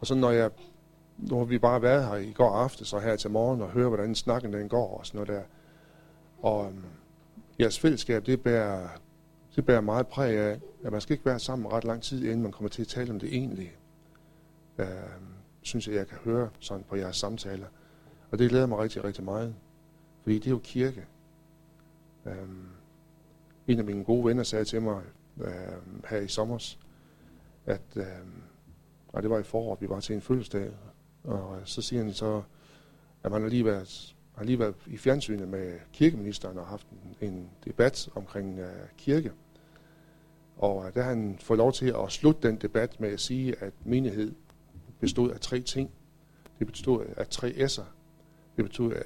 og 0.00 0.06
så 0.06 0.14
når 0.14 0.30
jeg, 0.30 0.50
nu 1.18 1.38
har 1.38 1.44
vi 1.44 1.58
bare 1.58 1.82
været 1.82 2.06
her 2.06 2.14
i 2.14 2.32
går 2.32 2.50
aftes 2.50 2.92
og 2.92 3.02
her 3.02 3.16
til 3.16 3.30
morgen 3.30 3.60
og 3.60 3.68
høre, 3.68 3.88
hvordan 3.88 4.14
snakken 4.14 4.52
den 4.52 4.68
går 4.68 4.98
og 4.98 5.06
sådan 5.06 5.18
noget 5.18 5.28
der. 5.28 5.42
Og 6.48 6.66
øhm, 6.66 6.84
jeres 7.60 7.78
fællesskab, 7.78 8.26
det 8.26 8.42
bærer, 8.42 8.88
det 9.56 9.66
bærer 9.66 9.80
meget 9.80 10.06
præg 10.06 10.38
af, 10.38 10.60
at 10.84 10.92
man 10.92 11.00
skal 11.00 11.14
ikke 11.14 11.26
være 11.26 11.38
sammen 11.38 11.72
ret 11.72 11.84
lang 11.84 12.02
tid, 12.02 12.24
inden 12.24 12.42
man 12.42 12.52
kommer 12.52 12.68
til 12.68 12.82
at 12.82 12.88
tale 12.88 13.10
om 13.10 13.20
det 13.20 13.34
egentlige. 13.34 13.72
Øh, 14.78 14.86
synes 15.62 15.88
jeg, 15.88 15.94
jeg 15.94 16.06
kan 16.06 16.18
høre 16.18 16.50
sådan 16.60 16.84
på 16.88 16.96
jeres 16.96 17.16
samtaler. 17.16 17.66
Og 18.30 18.38
det 18.38 18.50
glæder 18.50 18.66
mig 18.66 18.78
rigtig, 18.78 19.04
rigtig 19.04 19.24
meget. 19.24 19.54
Fordi 20.22 20.38
det 20.38 20.46
er 20.46 20.50
jo 20.50 20.60
kirke. 20.64 21.06
Øh, 22.26 22.48
en 23.66 23.78
af 23.78 23.84
mine 23.84 24.04
gode 24.04 24.24
venner 24.24 24.42
sagde 24.42 24.64
til 24.64 24.82
mig 24.82 25.02
øh, 25.40 25.52
her 26.08 26.20
i 26.20 26.28
sommer, 26.28 26.76
at 27.66 27.82
øh, 27.96 28.04
og 29.14 29.22
det 29.22 29.30
var 29.30 29.38
i 29.38 29.42
foråret, 29.42 29.80
vi 29.80 29.88
var 29.88 30.00
til 30.00 30.14
en 30.14 30.20
fødselsdag, 30.20 30.70
og 31.24 31.56
øh, 31.56 31.62
så 31.64 31.82
siger 31.82 32.02
han 32.02 32.12
så, 32.12 32.42
at 33.22 33.30
man 33.30 33.42
har 33.42 33.48
lige 33.48 33.64
været, 33.64 34.16
har 34.36 34.44
lige 34.44 34.58
været 34.58 34.74
i 34.86 34.96
fjernsynet 34.96 35.48
med 35.48 35.78
kirkeministeren 35.92 36.58
og 36.58 36.66
haft 36.66 36.86
en, 37.20 37.28
en 37.28 37.50
debat 37.64 38.08
omkring 38.14 38.58
øh, 38.58 38.88
kirke. 38.98 39.32
Og 40.56 40.86
øh, 40.86 40.94
der 40.94 41.02
har 41.02 41.08
han 41.08 41.38
fået 41.40 41.58
lov 41.58 41.72
til 41.72 41.94
at 42.04 42.12
slutte 42.12 42.48
den 42.48 42.56
debat 42.56 43.00
med 43.00 43.08
at 43.08 43.20
sige, 43.20 43.54
at 43.62 43.72
menighed 43.84 44.32
bestod 45.04 45.30
af 45.30 45.40
tre 45.40 45.60
ting. 45.60 45.90
Det 46.58 46.66
bestod 46.66 47.04
af 47.16 47.26
tre 47.28 47.48
S'er. 47.48 47.82
Det 48.56 48.64
bestod 48.64 48.92
af, 48.92 49.04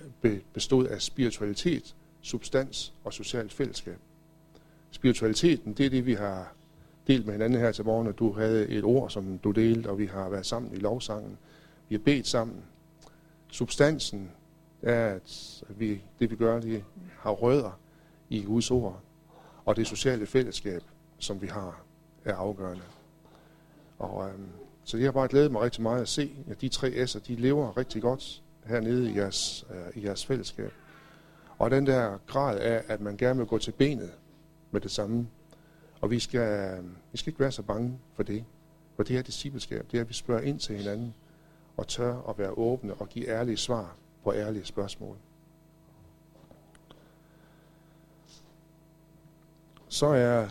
bestod 0.52 0.86
af 0.86 1.02
spiritualitet, 1.02 1.96
substans 2.20 2.94
og 3.04 3.12
socialt 3.12 3.52
fællesskab. 3.52 3.98
Spiritualiteten, 4.90 5.72
det 5.74 5.86
er 5.86 5.90
det, 5.90 6.06
vi 6.06 6.14
har 6.14 6.52
delt 7.06 7.26
med 7.26 7.34
hinanden 7.34 7.60
her 7.60 7.72
til 7.72 7.84
morgen, 7.84 8.06
og 8.06 8.18
du 8.18 8.32
havde 8.32 8.68
et 8.68 8.84
ord, 8.84 9.10
som 9.10 9.38
du 9.38 9.50
delte, 9.50 9.88
og 9.88 9.98
vi 9.98 10.06
har 10.06 10.28
været 10.28 10.46
sammen 10.46 10.72
i 10.74 10.76
lovsangen. 10.76 11.38
Vi 11.88 11.94
har 11.94 12.02
bedt 12.04 12.26
sammen. 12.26 12.64
Substansen 13.48 14.30
er, 14.82 15.14
at 15.14 15.62
vi, 15.68 16.02
det 16.20 16.30
vi 16.30 16.36
gør, 16.36 16.60
det 16.60 16.84
har 17.18 17.30
rødder 17.30 17.80
i 18.28 18.42
Guds 18.42 18.70
ord. 18.70 19.00
Og 19.64 19.76
det 19.76 19.86
sociale 19.86 20.26
fællesskab, 20.26 20.82
som 21.18 21.42
vi 21.42 21.46
har, 21.46 21.82
er 22.24 22.34
afgørende. 22.34 22.84
Og, 23.98 24.28
øhm, 24.28 24.48
så 24.88 24.97
jeg 24.97 25.07
har 25.07 25.12
bare 25.12 25.28
glædet 25.28 25.52
mig 25.52 25.62
rigtig 25.62 25.83
meget 25.83 26.00
at 26.00 26.09
se, 26.09 26.37
at 26.50 26.61
de 26.61 26.68
tre 26.68 26.88
S'er, 26.88 27.18
de 27.18 27.35
lever 27.35 27.76
rigtig 27.76 28.02
godt 28.02 28.42
hernede 28.64 29.11
i 29.11 29.16
jeres, 29.16 29.66
øh, 29.71 30.02
i 30.02 30.07
jeres 30.07 30.26
fællesskab. 30.26 30.73
Og 31.59 31.71
den 31.71 31.87
der 31.87 32.18
grad 32.26 32.59
af, 32.59 32.85
at 32.88 33.00
man 33.00 33.16
gerne 33.16 33.38
vil 33.38 33.47
gå 33.47 33.59
til 33.59 33.73
benet 33.73 34.11
med 34.71 34.80
det 34.80 34.90
samme, 34.90 35.28
og 36.00 36.11
vi 36.11 36.18
skal, 36.18 36.78
vi 37.12 37.18
skal 37.18 37.30
ikke 37.30 37.40
være 37.40 37.52
så 37.52 37.62
bange 37.62 37.99
for 38.14 38.23
det. 38.23 38.45
For 38.97 39.02
det 39.02 39.16
her 39.16 39.23
discipleskab, 39.23 39.87
det 39.90 39.97
er, 39.97 40.00
at 40.00 40.09
vi 40.09 40.14
spørger 40.14 40.42
ind 40.42 40.61
til 40.61 40.76
hinanden, 40.76 41.14
og 41.76 41.88
tør 41.88 42.28
at 42.28 42.38
være 42.38 42.50
åbne 42.50 42.95
og 42.95 43.09
give 43.09 43.28
ærlige 43.28 43.57
svar 43.57 43.97
på 44.25 44.33
ærlige 44.33 44.64
spørgsmål. 44.64 45.16
Så 49.88 50.07
er 50.07 50.49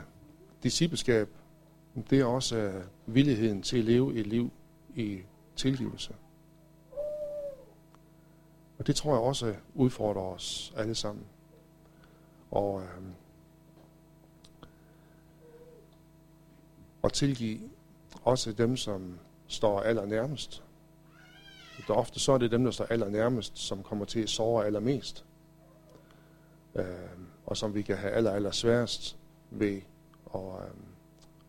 discipleskab, 0.63 1.29
det 2.09 2.19
er 2.19 2.25
også 2.25 2.57
øh, 2.57 2.83
villigheden 3.07 3.61
til 3.61 3.77
at 3.77 3.85
leve 3.85 4.15
et 4.15 4.27
liv 4.27 4.51
i 4.95 5.19
tilgivelse. 5.55 6.15
Og 8.79 8.87
det 8.87 8.95
tror 8.95 9.11
jeg 9.11 9.21
også 9.21 9.55
udfordrer 9.75 10.21
os 10.21 10.73
alle 10.77 10.95
sammen. 10.95 11.25
Og 12.51 12.81
øh, 12.81 13.01
og 17.01 17.13
tilgive 17.13 17.59
også 18.23 18.51
dem, 18.51 18.77
som 18.77 19.19
står 19.47 19.81
allernærmest. 19.81 20.63
Det 21.77 21.89
er 21.89 21.93
ofte 21.93 22.19
så 22.19 22.31
er 22.31 22.37
det 22.37 22.51
dem, 22.51 22.63
der 22.63 22.71
står 22.71 22.85
allernærmest, 22.89 23.57
som 23.57 23.83
kommer 23.83 24.05
til 24.05 24.19
at 24.19 24.29
såre 24.29 24.65
allermest. 24.65 25.25
Øh, 26.75 26.85
og 27.45 27.57
som 27.57 27.75
vi 27.75 27.81
kan 27.81 27.97
have 27.97 28.13
aller, 28.13 28.31
aller 28.31 28.51
sværest 28.51 29.17
ved 29.51 29.81
at, 30.35 30.41
øh, 30.41 30.86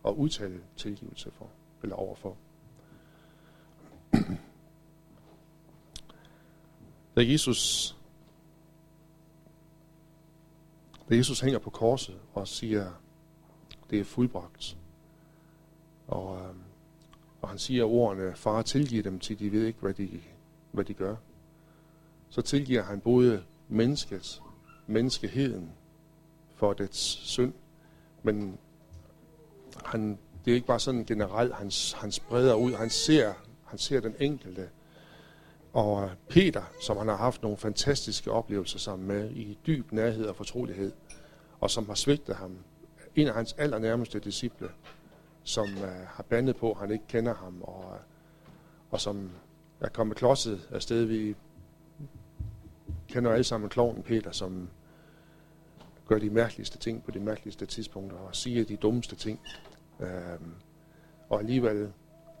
at 0.09 0.15
udtale 0.15 0.61
tilgivelse 0.77 1.31
for, 1.31 1.49
eller 1.83 1.95
overfor. 1.95 2.37
Da 7.15 7.23
Jesus, 7.23 7.95
da 11.09 11.15
Jesus 11.15 11.39
hænger 11.39 11.59
på 11.59 11.69
korset 11.69 12.19
og 12.33 12.47
siger, 12.47 12.91
det 13.89 13.99
er 13.99 14.03
fuldbragt, 14.03 14.77
og, 16.07 16.37
øh, 16.37 16.55
og 17.41 17.49
han 17.49 17.57
siger 17.59 17.83
ordene, 17.85 18.35
far 18.35 18.61
tilgiver 18.61 19.03
dem 19.03 19.19
til 19.19 19.39
de 19.39 19.51
ved 19.51 19.65
ikke, 19.65 19.79
hvad 19.79 19.93
de, 19.93 20.21
hvad 20.71 20.85
de 20.85 20.93
gør. 20.93 21.15
Så 22.29 22.41
tilgiver 22.41 22.83
han 22.83 22.99
både 22.99 23.43
mennesket, 23.67 24.41
menneskeheden 24.87 25.71
for 26.55 26.73
dets 26.73 26.99
synd, 27.29 27.53
men 28.23 28.57
han, 29.85 30.19
det 30.45 30.51
er 30.51 30.55
ikke 30.55 30.67
bare 30.67 30.79
sådan 30.79 31.05
generelt, 31.05 31.53
han, 31.53 31.71
han 31.95 32.11
spreder 32.11 32.53
ud, 32.53 32.73
han 32.73 32.89
ser, 32.89 33.33
han 33.65 33.79
ser 33.79 33.99
den 33.99 34.15
enkelte. 34.19 34.69
Og 35.73 36.09
Peter, 36.29 36.63
som 36.81 36.97
han 36.97 37.07
har 37.07 37.15
haft 37.15 37.41
nogle 37.41 37.57
fantastiske 37.57 38.31
oplevelser 38.31 38.79
sammen 38.79 39.07
med, 39.07 39.29
i 39.31 39.57
dyb 39.67 39.91
nærhed 39.91 40.25
og 40.25 40.35
fortrolighed, 40.35 40.91
og 41.59 41.71
som 41.71 41.85
har 41.87 41.95
svigtet 41.95 42.35
ham, 42.35 42.57
en 43.15 43.27
af 43.27 43.33
hans 43.33 43.53
allernærmeste 43.53 44.19
disciple, 44.19 44.69
som 45.43 45.67
uh, 45.77 46.07
har 46.07 46.25
bandet 46.29 46.55
på, 46.55 46.71
at 46.71 46.77
han 46.77 46.91
ikke 46.91 47.07
kender 47.07 47.33
ham, 47.33 47.61
og, 47.61 47.93
øh, 47.93 47.99
og 48.91 49.01
som 49.01 49.29
er 49.79 49.89
kommet 49.89 50.17
klodset 50.17 50.67
af 50.71 50.81
sted. 50.81 51.05
Vi 51.05 51.35
kender 53.07 53.31
alle 53.31 53.43
sammen 53.43 53.69
kloven 53.69 54.03
Peter, 54.03 54.31
som 54.31 54.69
gør 56.09 56.19
de 56.19 56.29
mærkeligste 56.29 56.77
ting 56.77 57.03
på 57.03 57.11
de 57.11 57.19
mærkeligste 57.19 57.65
tidspunkter, 57.65 58.17
og 58.17 58.35
siger 58.35 58.65
de 58.65 58.75
dummeste 58.75 59.15
ting. 59.15 59.39
Uh, 59.99 60.07
og 61.29 61.39
alligevel 61.39 61.93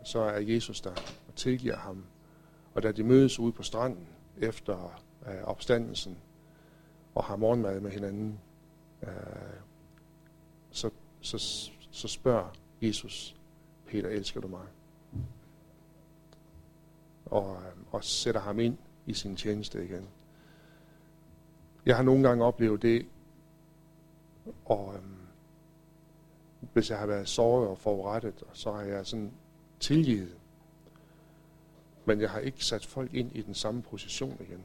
så 0.03 0.19
er 0.19 0.39
Jesus 0.39 0.81
der 0.81 0.91
og 1.27 1.35
tilgiver 1.35 1.77
ham. 1.77 2.05
Og 2.73 2.83
da 2.83 2.91
de 2.91 3.03
mødes 3.03 3.39
ude 3.39 3.51
på 3.51 3.63
stranden 3.63 4.07
efter 4.37 5.01
øh, 5.27 5.43
opstandelsen 5.43 6.17
og 7.15 7.23
har 7.23 7.35
morgenmad 7.35 7.79
med 7.79 7.91
hinanden, 7.91 8.39
øh, 9.03 9.09
så, 10.71 10.89
så, 11.21 11.37
så 11.91 12.07
spørger 12.07 12.53
Jesus, 12.81 13.35
Peter, 13.87 14.09
elsker 14.09 14.41
du 14.41 14.47
mig? 14.47 14.65
Og, 17.25 17.55
øh, 17.55 17.83
og 17.91 18.03
sætter 18.03 18.41
ham 18.41 18.59
ind 18.59 18.77
i 19.05 19.13
sin 19.13 19.35
tjeneste 19.35 19.85
igen. 19.85 20.07
Jeg 21.85 21.95
har 21.95 22.03
nogle 22.03 22.27
gange 22.27 22.43
oplevet 22.43 22.81
det, 22.81 23.05
og 24.65 24.95
øhm, 24.95 25.15
hvis 26.73 26.89
jeg 26.89 26.99
har 26.99 27.05
været 27.05 27.27
såret 27.27 27.67
og 27.67 27.77
forurettet, 27.77 28.43
så 28.53 28.71
har 28.71 28.81
jeg 28.81 29.05
sådan 29.05 29.31
tilgivet. 29.79 30.35
Men 32.05 32.21
jeg 32.21 32.29
har 32.29 32.39
ikke 32.39 32.65
sat 32.65 32.85
folk 32.85 33.13
ind 33.13 33.35
i 33.35 33.41
den 33.41 33.53
samme 33.53 33.81
position 33.81 34.37
igen. 34.39 34.63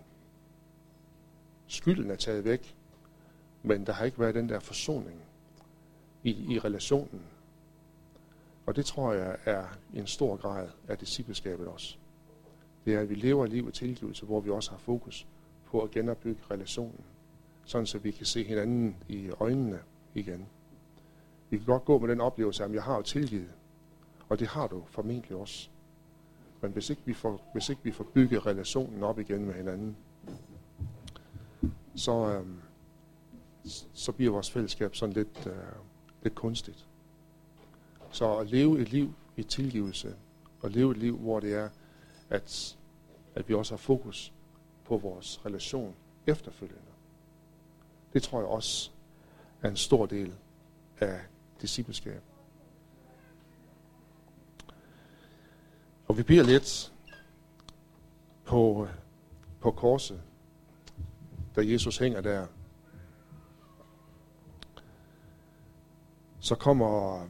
Skylden 1.66 2.10
er 2.10 2.16
taget 2.16 2.44
væk, 2.44 2.76
men 3.62 3.86
der 3.86 3.92
har 3.92 4.04
ikke 4.04 4.18
været 4.18 4.34
den 4.34 4.48
der 4.48 4.60
forsoning 4.60 5.22
i, 6.22 6.54
i 6.54 6.58
relationen. 6.58 7.22
Og 8.66 8.76
det 8.76 8.86
tror 8.86 9.12
jeg 9.12 9.36
er 9.44 9.64
en 9.94 10.06
stor 10.06 10.36
grad 10.36 10.68
af 10.88 10.98
discipleskabet 10.98 11.68
også. 11.68 11.96
Det 12.84 12.94
er, 12.94 13.00
at 13.00 13.10
vi 13.10 13.14
lever 13.14 13.46
liv 13.46 13.68
i 13.68 13.72
tilgivelse, 13.72 14.26
hvor 14.26 14.40
vi 14.40 14.50
også 14.50 14.70
har 14.70 14.78
fokus 14.78 15.26
på 15.64 15.80
at 15.80 15.90
genopbygge 15.90 16.42
relationen, 16.50 17.04
sådan 17.64 17.86
så 17.86 17.98
vi 17.98 18.10
kan 18.10 18.26
se 18.26 18.44
hinanden 18.44 18.96
i 19.08 19.30
øjnene 19.40 19.78
igen. 20.14 20.46
Vi 21.50 21.56
kan 21.56 21.66
godt 21.66 21.84
gå 21.84 21.98
med 21.98 22.08
den 22.08 22.20
oplevelse, 22.20 22.64
at 22.64 22.72
jeg 22.72 22.82
har 22.82 22.96
jo 22.96 23.02
tilgivet, 23.02 23.50
og 24.28 24.38
det 24.38 24.48
har 24.48 24.66
du 24.66 24.82
formentlig 24.88 25.36
også. 25.36 25.68
Men 26.60 26.72
hvis 26.72 26.90
ikke 26.90 27.02
vi 27.04 27.14
får, 27.14 27.50
hvis 27.52 27.68
ikke 27.68 27.82
vi 27.84 27.90
får 27.90 28.04
bygget 28.04 28.46
relationen 28.46 29.02
op 29.02 29.18
igen 29.18 29.44
med 29.44 29.54
hinanden, 29.54 29.96
så, 31.94 32.12
øh, 32.12 32.46
så 33.94 34.12
bliver 34.12 34.32
vores 34.32 34.50
fællesskab 34.50 34.94
sådan 34.94 35.12
lidt, 35.12 35.46
øh, 35.46 35.54
lidt 36.22 36.34
kunstigt. 36.34 36.86
Så 38.10 38.36
at 38.36 38.50
leve 38.50 38.80
et 38.80 38.92
liv 38.92 39.14
i 39.36 39.42
tilgivelse, 39.42 40.16
og 40.60 40.70
leve 40.70 40.90
et 40.90 40.96
liv, 40.96 41.16
hvor 41.16 41.40
det 41.40 41.54
er, 41.54 41.68
at, 42.30 42.76
at 43.34 43.48
vi 43.48 43.54
også 43.54 43.72
har 43.72 43.78
fokus 43.78 44.32
på 44.84 44.96
vores 44.96 45.46
relation 45.46 45.94
efterfølgende. 46.26 46.93
Det 48.14 48.22
tror 48.22 48.38
jeg 48.38 48.48
også 48.48 48.90
er 49.62 49.68
en 49.68 49.76
stor 49.76 50.06
del 50.06 50.34
af 51.00 51.20
discipleskab. 51.60 52.22
Og 56.06 56.18
vi 56.18 56.22
bliver 56.22 56.42
lidt 56.42 56.92
på, 58.44 58.88
på 59.60 59.70
korset, 59.70 60.22
da 61.56 61.60
Jesus 61.64 61.98
hænger 61.98 62.20
der. 62.20 62.46
Så 66.40 66.54
kommer, 66.54 67.26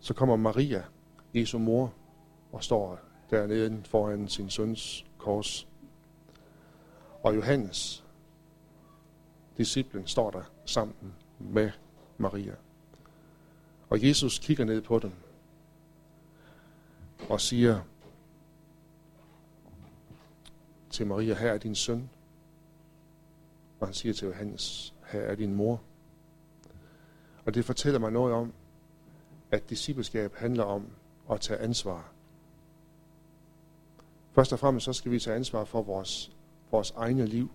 så 0.00 0.14
kommer 0.14 0.36
Maria, 0.36 0.84
Jesu 1.34 1.58
mor, 1.58 1.92
og 2.52 2.64
står 2.64 2.98
dernede 3.30 3.84
foran 3.84 4.28
sin 4.28 4.50
søns 4.50 5.06
kors. 5.18 5.69
Og 7.22 7.36
Johannes, 7.36 8.04
disciplen, 9.56 10.06
står 10.06 10.30
der 10.30 10.42
sammen 10.64 11.14
med 11.38 11.70
Maria. 12.18 12.54
Og 13.90 14.06
Jesus 14.08 14.38
kigger 14.38 14.64
ned 14.64 14.80
på 14.80 14.98
dem 14.98 15.12
og 17.28 17.40
siger 17.40 17.80
til 20.90 21.06
Maria, 21.06 21.34
her 21.34 21.52
er 21.52 21.58
din 21.58 21.74
søn. 21.74 22.10
Og 23.80 23.86
han 23.86 23.94
siger 23.94 24.12
til 24.12 24.26
Johannes, 24.26 24.94
her 25.06 25.20
er 25.20 25.34
din 25.34 25.54
mor. 25.54 25.80
Og 27.44 27.54
det 27.54 27.64
fortæller 27.64 28.00
mig 28.00 28.12
noget 28.12 28.34
om, 28.34 28.52
at 29.50 29.70
discipleskab 29.70 30.34
handler 30.34 30.64
om 30.64 30.86
at 31.30 31.40
tage 31.40 31.60
ansvar. 31.60 32.12
Først 34.32 34.52
og 34.52 34.58
fremmest 34.58 34.84
så 34.84 34.92
skal 34.92 35.12
vi 35.12 35.20
tage 35.20 35.36
ansvar 35.36 35.64
for 35.64 35.82
vores, 35.82 36.32
vores 36.70 36.90
egne 36.96 37.26
liv. 37.26 37.50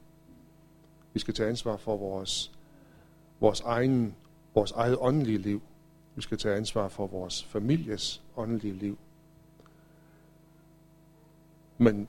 Vi 1.13 1.19
skal 1.19 1.33
tage 1.33 1.49
ansvar 1.49 1.77
for 1.77 1.97
vores, 1.97 2.51
vores, 3.39 3.61
egen, 3.61 4.15
vores 4.53 4.71
eget 4.71 4.97
åndelige 4.99 5.37
liv. 5.37 5.61
Vi 6.15 6.21
skal 6.21 6.37
tage 6.37 6.55
ansvar 6.55 6.87
for 6.87 7.07
vores 7.07 7.43
families 7.43 8.21
åndelige 8.37 8.73
liv. 8.73 8.97
Men 11.77 12.07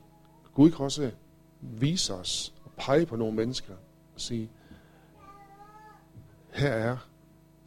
Gud 0.55 0.71
kan 0.71 0.85
også 0.85 1.11
vise 1.61 2.15
os 2.15 2.55
og 2.65 2.71
pege 2.77 3.07
på 3.07 3.17
nogle 3.17 3.35
mennesker 3.37 3.75
og 4.15 4.21
sige, 4.21 4.51
her 6.53 6.71
er 6.71 6.97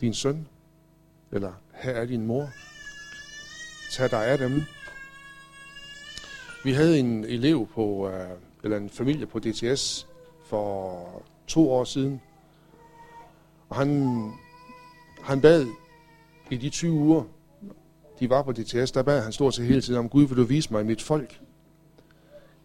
din 0.01 0.13
søn, 0.13 0.47
eller 1.31 1.53
her 1.73 1.91
er 1.91 2.05
din 2.05 2.25
mor. 2.25 2.49
Tag 3.91 4.11
dig 4.11 4.25
af 4.25 4.37
dem. 4.37 4.63
Vi 6.63 6.73
havde 6.73 6.99
en 6.99 7.23
elev 7.23 7.67
på, 7.67 8.09
øh, 8.09 8.37
eller 8.63 8.77
en 8.77 8.89
familie 8.89 9.25
på 9.25 9.39
DTS 9.39 10.07
for 10.45 11.23
to 11.47 11.71
år 11.71 11.83
siden, 11.83 12.21
og 13.69 13.75
han, 13.75 14.31
han 15.21 15.41
bad 15.41 15.67
i 16.49 16.57
de 16.57 16.69
20 16.69 16.93
uger, 16.93 17.23
de 18.19 18.29
var 18.29 18.43
på 18.43 18.51
DTS, 18.51 18.91
der 18.91 19.03
bad 19.03 19.21
han 19.21 19.31
stort 19.31 19.53
set 19.53 19.65
hele 19.65 19.81
tiden 19.81 19.99
om, 19.99 20.09
Gud, 20.09 20.27
vil 20.27 20.37
du 20.37 20.43
vise 20.43 20.73
mig 20.73 20.85
mit 20.85 21.01
folk? 21.01 21.39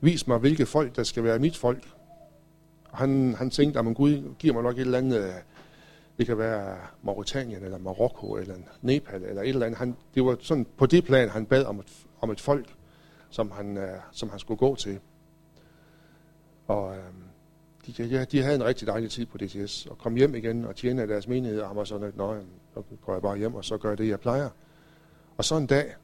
Vis 0.00 0.26
mig, 0.26 0.38
hvilke 0.38 0.66
folk, 0.66 0.96
der 0.96 1.02
skal 1.02 1.24
være 1.24 1.38
mit 1.38 1.56
folk. 1.56 1.88
Og 2.90 2.98
han, 2.98 3.34
han 3.34 3.50
tænkte, 3.50 3.78
at 3.78 3.96
Gud 3.96 4.34
giver 4.38 4.54
mig 4.54 4.62
nok 4.62 4.74
et 4.74 4.80
eller 4.80 4.98
andet, 4.98 5.34
det 6.18 6.26
kan 6.26 6.38
være 6.38 6.76
Mauritanien, 7.02 7.62
eller 7.62 7.78
Marokko, 7.78 8.36
eller 8.36 8.54
Nepal, 8.82 9.22
eller 9.22 9.42
et 9.42 9.48
eller 9.48 9.66
andet. 9.66 9.78
Han, 9.78 9.96
det 10.14 10.24
var 10.24 10.36
sådan 10.40 10.66
på 10.76 10.86
det 10.86 11.04
plan, 11.04 11.28
han 11.28 11.46
bad 11.46 11.64
om 11.64 11.78
et, 11.78 12.06
om 12.20 12.30
et 12.30 12.40
folk, 12.40 12.74
som 13.30 13.50
han, 13.50 13.76
øh, 13.76 13.98
som 14.12 14.30
han 14.30 14.38
skulle 14.38 14.58
gå 14.58 14.76
til. 14.76 15.00
Og 16.66 16.88
uh, 16.88 16.96
de, 17.86 18.04
ja, 18.04 18.24
de 18.24 18.42
havde 18.42 18.54
en 18.54 18.64
rigtig 18.64 18.86
dejlig 18.86 19.10
tid 19.10 19.26
på 19.26 19.38
DTS, 19.38 19.86
og 19.86 19.98
kom 19.98 20.14
hjem 20.14 20.34
igen 20.34 20.64
og 20.64 20.76
tjene 20.76 21.08
deres 21.08 21.28
menighed, 21.28 21.60
og 21.60 21.68
han 21.68 21.76
var 21.76 21.84
sådan, 21.84 22.08
at 22.08 22.16
Nå, 22.16 22.36
så 22.74 22.82
går 23.04 23.12
jeg 23.12 23.22
bare 23.22 23.38
hjem, 23.38 23.54
og 23.54 23.64
så 23.64 23.78
gør 23.78 23.88
jeg 23.88 23.98
det, 23.98 24.08
jeg 24.08 24.20
plejer. 24.20 24.50
Og 25.36 25.44
så 25.44 25.56
en 25.56 25.66
dag, 25.66 25.94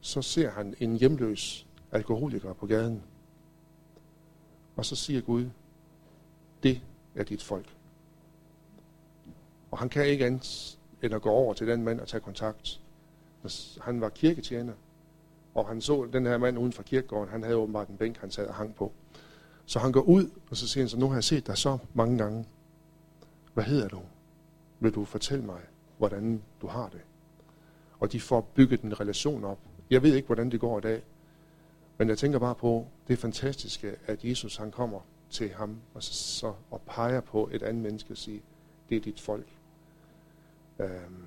så 0.00 0.22
ser 0.22 0.50
han 0.50 0.74
en 0.80 0.96
hjemløs 0.96 1.66
alkoholiker 1.92 2.52
på 2.52 2.66
gaden. 2.66 3.02
Og 4.76 4.84
så 4.84 4.96
siger 4.96 5.20
Gud, 5.20 5.46
det 6.62 6.80
er 7.14 7.24
dit 7.24 7.42
folk. 7.42 7.76
Og 9.70 9.78
han 9.78 9.88
kan 9.88 10.06
ikke 10.06 10.26
andet 10.26 10.78
end 11.02 11.14
at 11.14 11.22
gå 11.22 11.30
over 11.30 11.54
til 11.54 11.66
den 11.66 11.82
mand 11.82 12.00
og 12.00 12.08
tage 12.08 12.20
kontakt. 12.20 12.80
Han 13.80 14.00
var 14.00 14.08
kirketjener, 14.08 14.72
og 15.54 15.68
han 15.68 15.80
så 15.80 16.08
den 16.12 16.26
her 16.26 16.38
mand 16.38 16.58
uden 16.58 16.72
for 16.72 16.82
kirkegården. 16.82 17.28
Han 17.28 17.42
havde 17.42 17.56
åbenbart 17.56 17.88
en 17.88 17.96
bænk, 17.96 18.16
han 18.16 18.30
sad 18.30 18.46
og 18.46 18.54
hang 18.54 18.74
på. 18.74 18.92
Så 19.66 19.78
han 19.78 19.92
går 19.92 20.00
ud, 20.00 20.30
og 20.50 20.56
så 20.56 20.68
siger 20.68 20.84
han 20.84 20.88
så, 20.88 20.98
nu 20.98 21.08
har 21.08 21.14
jeg 21.14 21.24
set 21.24 21.46
dig 21.46 21.58
så 21.58 21.78
mange 21.94 22.18
gange. 22.18 22.46
Hvad 23.54 23.64
hedder 23.64 23.88
du? 23.88 24.00
Vil 24.80 24.94
du 24.94 25.04
fortælle 25.04 25.44
mig, 25.44 25.60
hvordan 25.98 26.42
du 26.62 26.66
har 26.66 26.88
det? 26.88 27.00
Og 28.00 28.12
de 28.12 28.20
får 28.20 28.40
bygget 28.40 28.80
en 28.80 29.00
relation 29.00 29.44
op. 29.44 29.58
Jeg 29.90 30.02
ved 30.02 30.14
ikke, 30.14 30.26
hvordan 30.26 30.50
det 30.50 30.60
går 30.60 30.78
i 30.78 30.80
dag, 30.80 31.02
men 31.98 32.08
jeg 32.08 32.18
tænker 32.18 32.38
bare 32.38 32.54
på 32.54 32.86
det 33.08 33.18
fantastiske, 33.18 33.94
at 34.06 34.24
Jesus 34.24 34.56
han 34.56 34.70
kommer 34.70 35.00
til 35.30 35.50
ham 35.52 35.76
og, 35.94 36.02
så, 36.02 36.14
så, 36.14 36.52
og 36.70 36.80
peger 36.86 37.20
på 37.20 37.48
et 37.52 37.62
andet 37.62 37.82
menneske 37.82 38.12
og 38.12 38.16
siger, 38.16 38.40
det 38.88 38.96
er 38.96 39.00
dit 39.00 39.20
folk. 39.20 39.46
Øhm, 40.78 41.24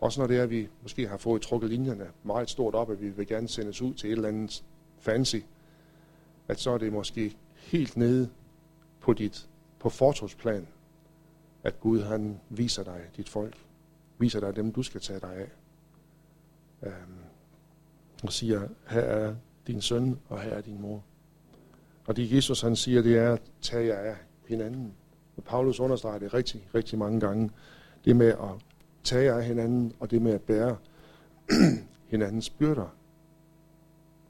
også 0.00 0.20
når 0.20 0.26
det 0.26 0.38
er, 0.38 0.42
at 0.42 0.50
vi 0.50 0.68
måske 0.82 1.08
har 1.08 1.16
fået 1.16 1.42
trukket 1.42 1.70
linjerne 1.70 2.10
meget 2.24 2.50
stort 2.50 2.74
op, 2.74 2.90
at 2.90 3.00
vi 3.00 3.08
vil 3.08 3.26
gerne 3.26 3.48
sendes 3.48 3.82
ud 3.82 3.94
til 3.94 4.10
et 4.10 4.16
eller 4.16 4.28
andet 4.28 4.64
fancy, 4.98 5.36
at 6.48 6.60
så 6.60 6.70
er 6.70 6.78
det 6.78 6.92
måske 6.92 7.36
helt 7.62 7.96
nede 7.96 8.30
på 9.00 9.12
dit 9.12 9.48
på 9.78 9.88
fortogsplan, 9.88 10.66
at 11.62 11.80
Gud 11.80 12.02
han 12.02 12.40
viser 12.48 12.82
dig 12.82 13.00
dit 13.16 13.28
folk, 13.28 13.56
viser 14.18 14.40
dig 14.40 14.56
dem, 14.56 14.72
du 14.72 14.82
skal 14.82 15.00
tage 15.00 15.20
dig 15.20 15.34
af. 15.36 15.48
Øhm, 16.82 17.18
og 18.22 18.32
siger, 18.32 18.68
her 18.88 19.00
er 19.00 19.34
din 19.66 19.80
søn, 19.80 20.18
og 20.28 20.40
her 20.40 20.50
er 20.50 20.60
din 20.60 20.80
mor. 20.80 21.04
Og 22.06 22.16
det 22.16 22.32
Jesus 22.32 22.60
han 22.60 22.76
siger, 22.76 23.02
det 23.02 23.18
er 23.18 23.36
tag 23.60 23.86
jer 23.86 23.98
af 23.98 24.16
hinanden. 24.48 24.94
Og 25.36 25.44
Paulus 25.44 25.80
understreger 25.80 26.18
det 26.18 26.34
rigtig, 26.34 26.68
rigtig 26.74 26.98
mange 26.98 27.20
gange. 27.20 27.50
Det 28.04 28.16
med 28.16 28.28
at 28.28 28.64
tage 29.04 29.24
jer 29.24 29.36
af 29.36 29.44
hinanden, 29.44 29.92
og 30.00 30.10
det 30.10 30.22
med 30.22 30.32
at 30.32 30.40
bære 30.40 30.76
hinandens 32.12 32.50
byrder. 32.50 32.96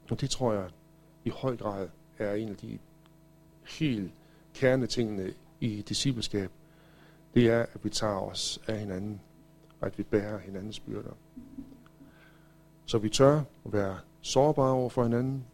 Og 0.09 0.21
det 0.21 0.29
tror 0.29 0.53
jeg 0.53 0.69
i 1.23 1.29
høj 1.29 1.57
grad 1.57 1.89
er 2.17 2.33
en 2.33 2.49
af 2.49 2.55
de 2.55 2.79
helt 3.65 4.11
kernetingene 4.53 5.33
i 5.59 5.81
discipleskab. 5.81 6.51
Det 7.33 7.47
er, 7.47 7.61
at 7.61 7.83
vi 7.83 7.89
tager 7.89 8.19
os 8.19 8.59
af 8.67 8.79
hinanden, 8.79 9.21
og 9.79 9.87
at 9.87 9.97
vi 9.97 10.03
bærer 10.03 10.39
hinandens 10.39 10.79
byrder. 10.79 11.13
Så 12.85 12.97
vi 12.97 13.09
tør 13.09 13.37
at 13.65 13.73
være 13.73 13.97
sårbare 14.21 14.71
over 14.71 14.89
for 14.89 15.03
hinanden, 15.03 15.45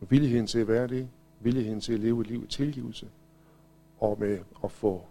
og 0.00 0.10
villigheden 0.10 0.46
til 0.46 0.58
at 0.58 0.68
være 0.68 0.86
det, 0.86 1.08
villigheden 1.40 1.80
til 1.80 1.92
at 1.92 2.00
leve 2.00 2.20
et 2.20 2.26
liv 2.26 2.44
i 2.44 2.46
tilgivelse, 2.46 3.08
og 4.00 4.16
med 4.20 4.38
at 4.64 4.72
få 4.72 5.06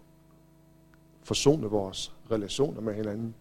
forsonet 1.22 1.70
vores 1.70 2.14
relationer 2.30 2.80
med 2.80 2.94
hinanden. 2.94 3.34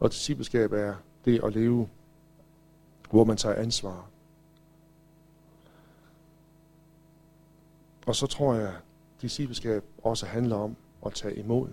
Og 0.00 0.10
discipleskab 0.10 0.72
er 0.72 0.94
det 1.24 1.44
at 1.44 1.54
leve, 1.54 1.88
hvor 3.10 3.24
man 3.24 3.36
tager 3.36 3.54
ansvar. 3.54 4.08
Og 8.06 8.16
så 8.16 8.26
tror 8.26 8.54
jeg, 8.54 8.68
at 8.68 8.82
discipleskab 9.22 9.84
også 10.02 10.26
handler 10.26 10.56
om 10.56 10.76
at 11.06 11.14
tage 11.14 11.36
imod. 11.36 11.68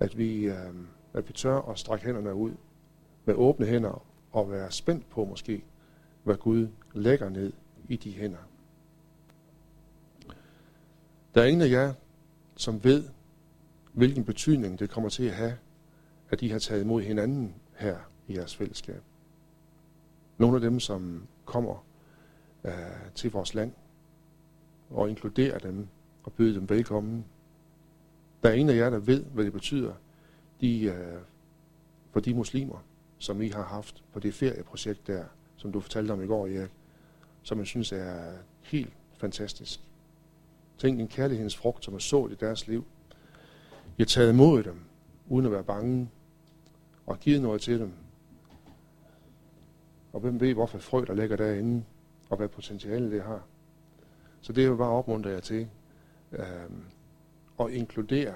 At 0.00 0.18
vi, 0.18 0.44
øh, 0.44 0.74
at 1.12 1.28
vi 1.28 1.32
tør 1.32 1.58
at 1.58 1.78
strække 1.78 2.04
hænderne 2.04 2.34
ud 2.34 2.52
med 3.24 3.34
åbne 3.34 3.66
hænder 3.66 4.04
og 4.32 4.50
være 4.50 4.70
spændt 4.70 5.10
på 5.10 5.24
måske, 5.24 5.64
hvad 6.24 6.36
Gud 6.36 6.68
lægger 6.92 7.28
ned 7.28 7.52
i 7.88 7.96
de 7.96 8.12
hænder. 8.12 8.38
Der 11.34 11.42
er 11.42 11.46
ingen 11.46 11.62
af 11.62 11.70
jer, 11.70 11.94
som 12.56 12.84
ved, 12.84 13.04
hvilken 13.92 14.24
betydning 14.24 14.78
det 14.78 14.90
kommer 14.90 15.10
til 15.10 15.24
at 15.24 15.34
have, 15.34 15.56
at 16.30 16.42
I 16.42 16.48
har 16.48 16.58
taget 16.58 16.82
imod 16.82 17.02
hinanden 17.02 17.54
her 17.76 17.98
i 18.28 18.36
jeres 18.36 18.56
fællesskab. 18.56 19.02
Nogle 20.38 20.56
af 20.56 20.60
dem, 20.60 20.80
som 20.80 21.26
kommer 21.44 21.84
øh, 22.64 22.72
til 23.14 23.30
vores 23.30 23.54
land 23.54 23.72
og 24.90 25.10
inkluderer 25.10 25.58
dem 25.58 25.88
og 26.24 26.32
byde 26.32 26.54
dem 26.54 26.68
velkommen. 26.68 27.24
Der 28.42 28.48
er 28.48 28.52
en 28.52 28.70
af 28.70 28.76
jer, 28.76 28.90
der 28.90 28.98
ved, 28.98 29.24
hvad 29.24 29.44
det 29.44 29.52
betyder 29.52 29.94
de, 30.60 30.84
øh, 30.84 31.20
for 32.10 32.20
de 32.20 32.34
muslimer, 32.34 32.84
som 33.18 33.42
I 33.42 33.48
har 33.48 33.64
haft 33.64 34.04
på 34.12 34.20
det 34.20 34.34
ferieprojekt 34.34 35.06
der, 35.06 35.24
som 35.56 35.72
du 35.72 35.80
fortalte 35.80 36.12
om 36.12 36.22
i 36.22 36.26
går, 36.26 36.46
Erik, 36.46 36.70
som 37.42 37.58
jeg 37.58 37.66
synes 37.66 37.92
er 37.92 38.32
helt 38.62 38.92
fantastisk. 39.16 39.80
Tænk 40.78 41.00
en 41.00 41.08
kærlighedens 41.08 41.56
frugt, 41.56 41.84
som 41.84 41.94
er 41.94 41.98
sået 41.98 42.32
i 42.32 42.34
deres 42.34 42.66
liv. 42.66 42.84
Jeg 43.98 44.04
har 44.04 44.06
taget 44.06 44.32
imod 44.32 44.62
dem, 44.62 44.80
uden 45.28 45.46
at 45.46 45.52
være 45.52 45.64
bange, 45.64 46.10
og 47.06 47.20
givet 47.20 47.42
noget 47.42 47.60
til 47.60 47.80
dem. 47.80 47.92
Og 50.12 50.20
hvem 50.20 50.40
ved, 50.40 50.54
hvorfor 50.54 50.78
frø, 50.78 51.04
der 51.06 51.14
ligger 51.14 51.36
derinde, 51.36 51.84
og 52.32 52.38
hvad 52.38 52.48
potentiale 52.48 53.10
det 53.10 53.22
har. 53.22 53.42
Så 54.40 54.52
det 54.52 54.64
er 54.64 54.76
bare 54.76 54.88
opmuntre 54.88 55.30
jer 55.30 55.40
til 55.40 55.68
øh, 56.32 56.44
at 57.60 57.70
inkludere, 57.70 58.34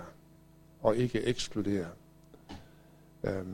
og 0.80 0.96
ikke 0.96 1.22
ekskludere. 1.22 1.87
Øh, 3.24 3.46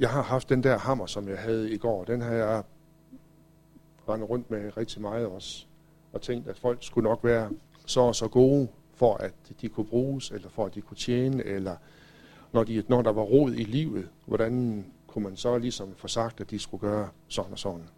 jeg 0.00 0.10
har 0.10 0.22
haft 0.22 0.48
den 0.48 0.62
der 0.62 0.78
hammer, 0.78 1.06
som 1.06 1.28
jeg 1.28 1.38
havde 1.38 1.70
i 1.70 1.76
går. 1.76 2.04
Den 2.04 2.20
har 2.20 2.32
jeg 2.32 2.62
rendet 4.08 4.30
rundt 4.30 4.50
med 4.50 4.76
rigtig 4.76 5.02
meget 5.02 5.26
også. 5.26 5.66
Og 6.12 6.22
tænkt, 6.22 6.48
at 6.48 6.58
folk 6.58 6.78
skulle 6.80 7.08
nok 7.08 7.24
være 7.24 7.50
så 7.86 8.00
og 8.00 8.14
så 8.14 8.28
gode, 8.28 8.68
for 8.94 9.14
at 9.14 9.34
de 9.60 9.68
kunne 9.68 9.86
bruges, 9.86 10.30
eller 10.30 10.48
for 10.48 10.66
at 10.66 10.74
de 10.74 10.80
kunne 10.80 10.96
tjene, 10.96 11.44
eller 11.44 11.76
når, 12.52 12.64
de, 12.64 12.84
når 12.88 13.02
der 13.02 13.12
var 13.12 13.22
rod 13.22 13.52
i 13.52 13.64
livet, 13.64 14.08
hvordan 14.26 14.86
kunne 15.06 15.24
man 15.24 15.36
så 15.36 15.58
ligesom 15.58 15.94
få 15.96 16.08
sagt, 16.08 16.40
at 16.40 16.50
de 16.50 16.58
skulle 16.58 16.80
gøre 16.80 17.08
sådan 17.28 17.52
og 17.52 17.58
sådan, 17.58 17.88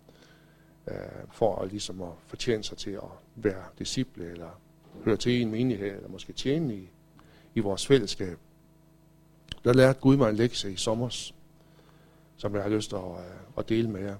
øh, 0.88 0.96
for 1.32 1.56
at 1.56 1.70
ligesom 1.70 2.02
at 2.02 2.12
fortjene 2.26 2.64
sig 2.64 2.78
til 2.78 2.90
at 2.90 3.02
være 3.36 3.64
disciple, 3.78 4.30
eller 4.30 4.60
høre 5.04 5.16
til 5.16 5.32
i 5.32 5.42
en 5.42 5.50
menighed, 5.50 5.96
eller 5.96 6.08
måske 6.08 6.32
tjene 6.32 6.74
i, 6.74 6.90
i 7.54 7.60
vores 7.60 7.86
fællesskab. 7.86 8.38
Der 9.64 9.72
lærte 9.72 10.00
Gud 10.00 10.16
mig 10.16 10.30
en 10.30 10.36
lektie 10.36 10.72
i 10.72 10.76
sommer, 10.76 11.32
som 12.36 12.54
jeg 12.54 12.62
har 12.62 12.70
lyst 12.70 12.88
til 12.88 12.96
at, 12.96 13.02
øh, 13.02 13.58
at 13.58 13.68
dele 13.68 13.90
med 13.90 14.02
jer. 14.02 14.16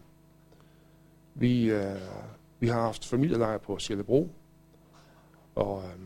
Vi, 1.35 1.70
øh, 1.70 2.00
vi 2.61 2.68
har 2.68 2.81
haft 2.81 3.05
familielejr 3.05 3.59
på 3.59 3.79
Sjællebro, 3.79 4.31
og 5.55 5.83
øh, 5.85 6.00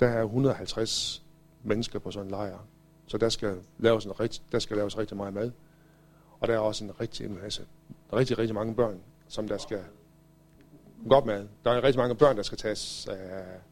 der 0.00 0.08
er 0.08 0.22
150 0.22 1.24
mennesker 1.62 1.98
på 1.98 2.10
sådan 2.10 2.26
en 2.26 2.30
lejr. 2.30 2.58
Så 3.06 3.18
der 3.18 3.28
skal 3.28 3.56
laves, 3.78 4.04
en 4.04 4.20
rigt, 4.20 4.42
der 4.52 4.58
skal 4.58 4.76
laves 4.76 4.98
rigtig 4.98 5.16
meget 5.16 5.34
mad. 5.34 5.50
Og 6.40 6.48
der 6.48 6.54
er 6.54 6.58
også 6.58 6.84
en 6.84 7.00
rigtig 7.00 7.30
masse, 7.30 7.66
der 8.10 8.16
er 8.16 8.20
rigtig, 8.20 8.38
rigtig 8.38 8.54
mange 8.54 8.74
børn, 8.74 9.00
som 9.30 9.48
der 9.48 9.58
skal 9.58 9.84
godt 11.08 11.26
med. 11.26 11.48
Der 11.64 11.70
er 11.70 11.84
rigtig 11.84 11.98
mange 11.98 12.14
børn, 12.14 12.36
der 12.36 12.42
skal 12.42 12.58
tages, 12.58 13.08
uh, 13.10 13.16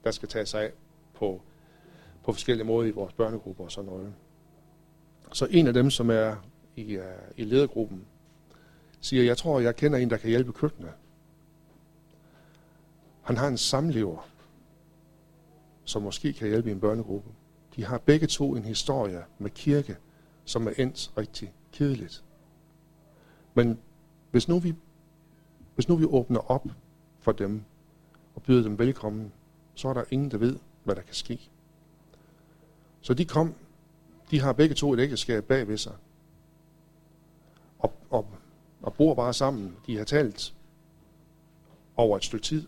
der 0.05 0.11
skal 0.11 0.29
tages 0.29 0.55
af 0.55 0.73
på, 1.15 1.43
på 2.25 2.33
forskellige 2.33 2.67
måder 2.67 2.89
i 2.89 2.91
vores 2.91 3.13
børnegrupper 3.13 3.65
og 3.65 3.73
sådan 3.73 3.91
noget. 3.91 4.15
Så 5.33 5.47
en 5.51 5.67
af 5.67 5.75
dem, 5.75 5.91
som 5.91 6.11
er 6.11 6.37
i, 6.77 6.97
uh, 6.97 7.05
i 7.37 7.45
ledergruppen, 7.45 8.07
siger, 9.01 9.25
jeg 9.25 9.37
tror, 9.37 9.61
jeg 9.61 9.77
kender 9.77 9.99
en, 9.99 10.11
der 10.11 10.17
kan 10.17 10.31
hjælpe 10.31 10.53
køkkenet. 10.53 10.93
Han 13.23 13.37
har 13.37 13.49
en 13.49 13.59
samlever, 13.59 14.29
som 15.85 16.03
måske 16.03 16.33
kan 16.33 16.49
hjælpe 16.49 16.69
i 16.69 16.73
en 16.73 16.81
børnegruppe. 16.81 17.31
De 17.77 17.85
har 17.85 17.99
begge 17.99 18.27
to 18.27 18.57
en 18.57 18.65
historie 18.65 19.25
med 19.39 19.51
kirke, 19.51 19.97
som 20.45 20.67
er 20.67 20.73
endt 20.77 21.13
rigtig 21.19 21.53
kedeligt. 21.73 22.25
Men 23.55 23.79
hvis 24.31 24.49
nu 24.49 24.59
vi, 24.59 24.75
hvis 25.79 25.89
nu 25.89 25.97
vi 25.97 26.05
åbner 26.05 26.51
op 26.51 26.67
for 27.19 27.33
dem 27.33 27.63
og 28.35 28.43
byder 28.43 28.63
dem 28.63 28.79
velkommen, 28.79 29.33
så 29.75 29.89
er 29.89 29.95
der 29.95 30.05
ingen, 30.11 30.31
der 30.31 30.39
ved, 30.39 30.57
hvad 30.85 30.95
der 30.95 31.03
kan 31.03 31.15
ske. 31.15 31.51
Så 33.01 33.15
de 33.15 33.25
kom, 33.25 33.55
de 34.31 34.41
har 34.41 34.53
begge 34.53 34.75
to 34.75 34.93
et 34.93 35.01
ægteskab 35.01 35.45
bag 35.45 35.69
ved 35.69 35.77
sig, 35.77 35.93
og, 37.79 37.93
og, 38.11 38.29
og 38.83 38.95
bor 38.95 39.15
bare 39.15 39.35
sammen. 39.35 39.77
De 39.87 39.97
har 39.97 40.05
talt 40.05 40.55
over 41.97 42.17
et 42.17 42.25
stykke 42.25 42.45
tid 42.45 42.67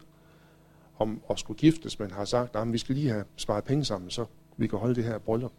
om 0.99 1.23
at 1.31 1.39
skulle 1.39 1.59
giftes, 1.59 1.99
men 1.99 2.11
har 2.11 2.25
sagt, 2.25 2.57
at 2.57 2.73
vi 2.73 2.79
skal 2.79 2.95
lige 2.95 3.11
have 3.11 3.25
sparet 3.37 3.65
penge 3.65 3.85
sammen, 3.85 4.11
så 4.11 4.27
vi 4.57 4.67
kan 4.67 4.79
holde 4.79 4.95
det 4.95 5.05
her 5.05 5.19
bryllup. 5.19 5.53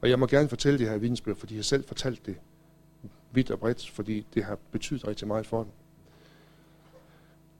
Og 0.00 0.10
jeg 0.10 0.18
må 0.18 0.26
gerne 0.26 0.48
fortælle 0.48 0.78
det 0.78 0.88
her 0.88 0.94
i 1.34 1.34
for 1.34 1.46
de 1.46 1.56
har 1.56 1.62
selv 1.62 1.84
fortalt 1.84 2.26
det 2.26 2.36
vidt 3.32 3.50
og 3.50 3.58
bredt, 3.58 3.90
fordi 3.90 4.26
det 4.34 4.44
har 4.44 4.58
betydet 4.72 5.08
rigtig 5.08 5.28
meget 5.28 5.46
for 5.46 5.62
dem. 5.62 5.72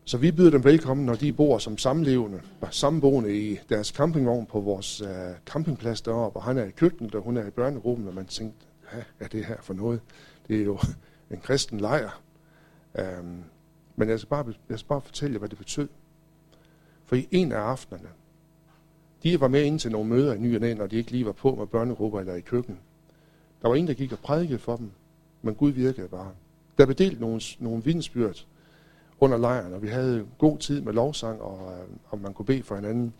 Så 0.08 0.18
vi 0.18 0.32
byder 0.32 0.50
dem 0.50 0.64
velkommen, 0.64 1.06
når 1.06 1.14
de 1.14 1.32
bor 1.32 1.58
som 1.58 1.78
samlevende, 1.78 2.40
samboende 2.70 3.38
i 3.38 3.58
deres 3.68 3.88
campingvogn 3.88 4.46
på 4.46 4.60
vores 4.60 5.02
uh, 5.02 5.08
campingplads 5.46 6.00
deroppe, 6.00 6.38
og 6.38 6.42
han 6.42 6.58
er 6.58 6.64
i 6.64 6.70
køkkenet, 6.70 7.14
og 7.14 7.22
hun 7.22 7.36
er 7.36 7.46
i 7.46 7.50
børnerummet, 7.50 8.08
og 8.08 8.14
man 8.14 8.26
tænkte, 8.26 8.66
hvad 8.90 9.02
er 9.20 9.28
det 9.28 9.44
her 9.44 9.56
for 9.62 9.74
noget? 9.74 10.00
Det 10.48 10.60
er 10.60 10.64
jo 10.64 10.78
en 11.30 11.40
kristen 11.40 11.80
lejr. 11.80 12.20
Um, 12.98 13.44
men 13.96 14.08
jeg 14.08 14.20
skal, 14.20 14.28
bare, 14.28 14.54
jeg 14.68 14.78
skal 14.78 14.88
bare 14.88 15.00
fortælle 15.00 15.34
jer, 15.34 15.38
hvad 15.38 15.48
det 15.48 15.58
betød. 15.58 15.88
For 17.04 17.16
i 17.16 17.28
en 17.30 17.52
af 17.52 17.60
aftenerne, 17.60 18.08
de 19.22 19.40
var 19.40 19.48
med 19.48 19.62
ind 19.62 19.78
til 19.78 19.92
nogle 19.92 20.08
møder 20.08 20.34
i 20.34 20.38
ny 20.38 20.54
og 20.56 20.76
når 20.76 20.86
de 20.86 20.96
ikke 20.96 21.10
lige 21.10 21.26
var 21.26 21.32
på 21.32 21.54
med 21.54 21.66
børnegrupper 21.66 22.20
eller 22.20 22.34
i 22.34 22.40
køkken. 22.40 22.78
Der 23.62 23.68
var 23.68 23.74
en, 23.74 23.86
der 23.86 23.94
gik 23.94 24.12
og 24.12 24.18
prædikede 24.18 24.58
for 24.58 24.76
dem, 24.76 24.90
men 25.42 25.54
Gud 25.54 25.70
virkede 25.70 26.08
bare. 26.08 26.30
Der 26.78 26.86
blev 26.86 26.96
delt 26.96 27.20
nogle, 27.20 27.40
nogle 27.58 27.84
vidensbyrd 27.84 28.46
under 29.20 29.38
lejren, 29.38 29.72
og 29.72 29.82
vi 29.82 29.88
havde 29.88 30.26
god 30.38 30.58
tid 30.58 30.80
med 30.80 30.92
lovsang, 30.92 31.40
og, 31.40 31.72
øh, 31.72 31.88
og 32.08 32.18
man 32.18 32.34
kunne 32.34 32.46
bede 32.46 32.62
for 32.62 32.74
hinanden. 32.74 33.14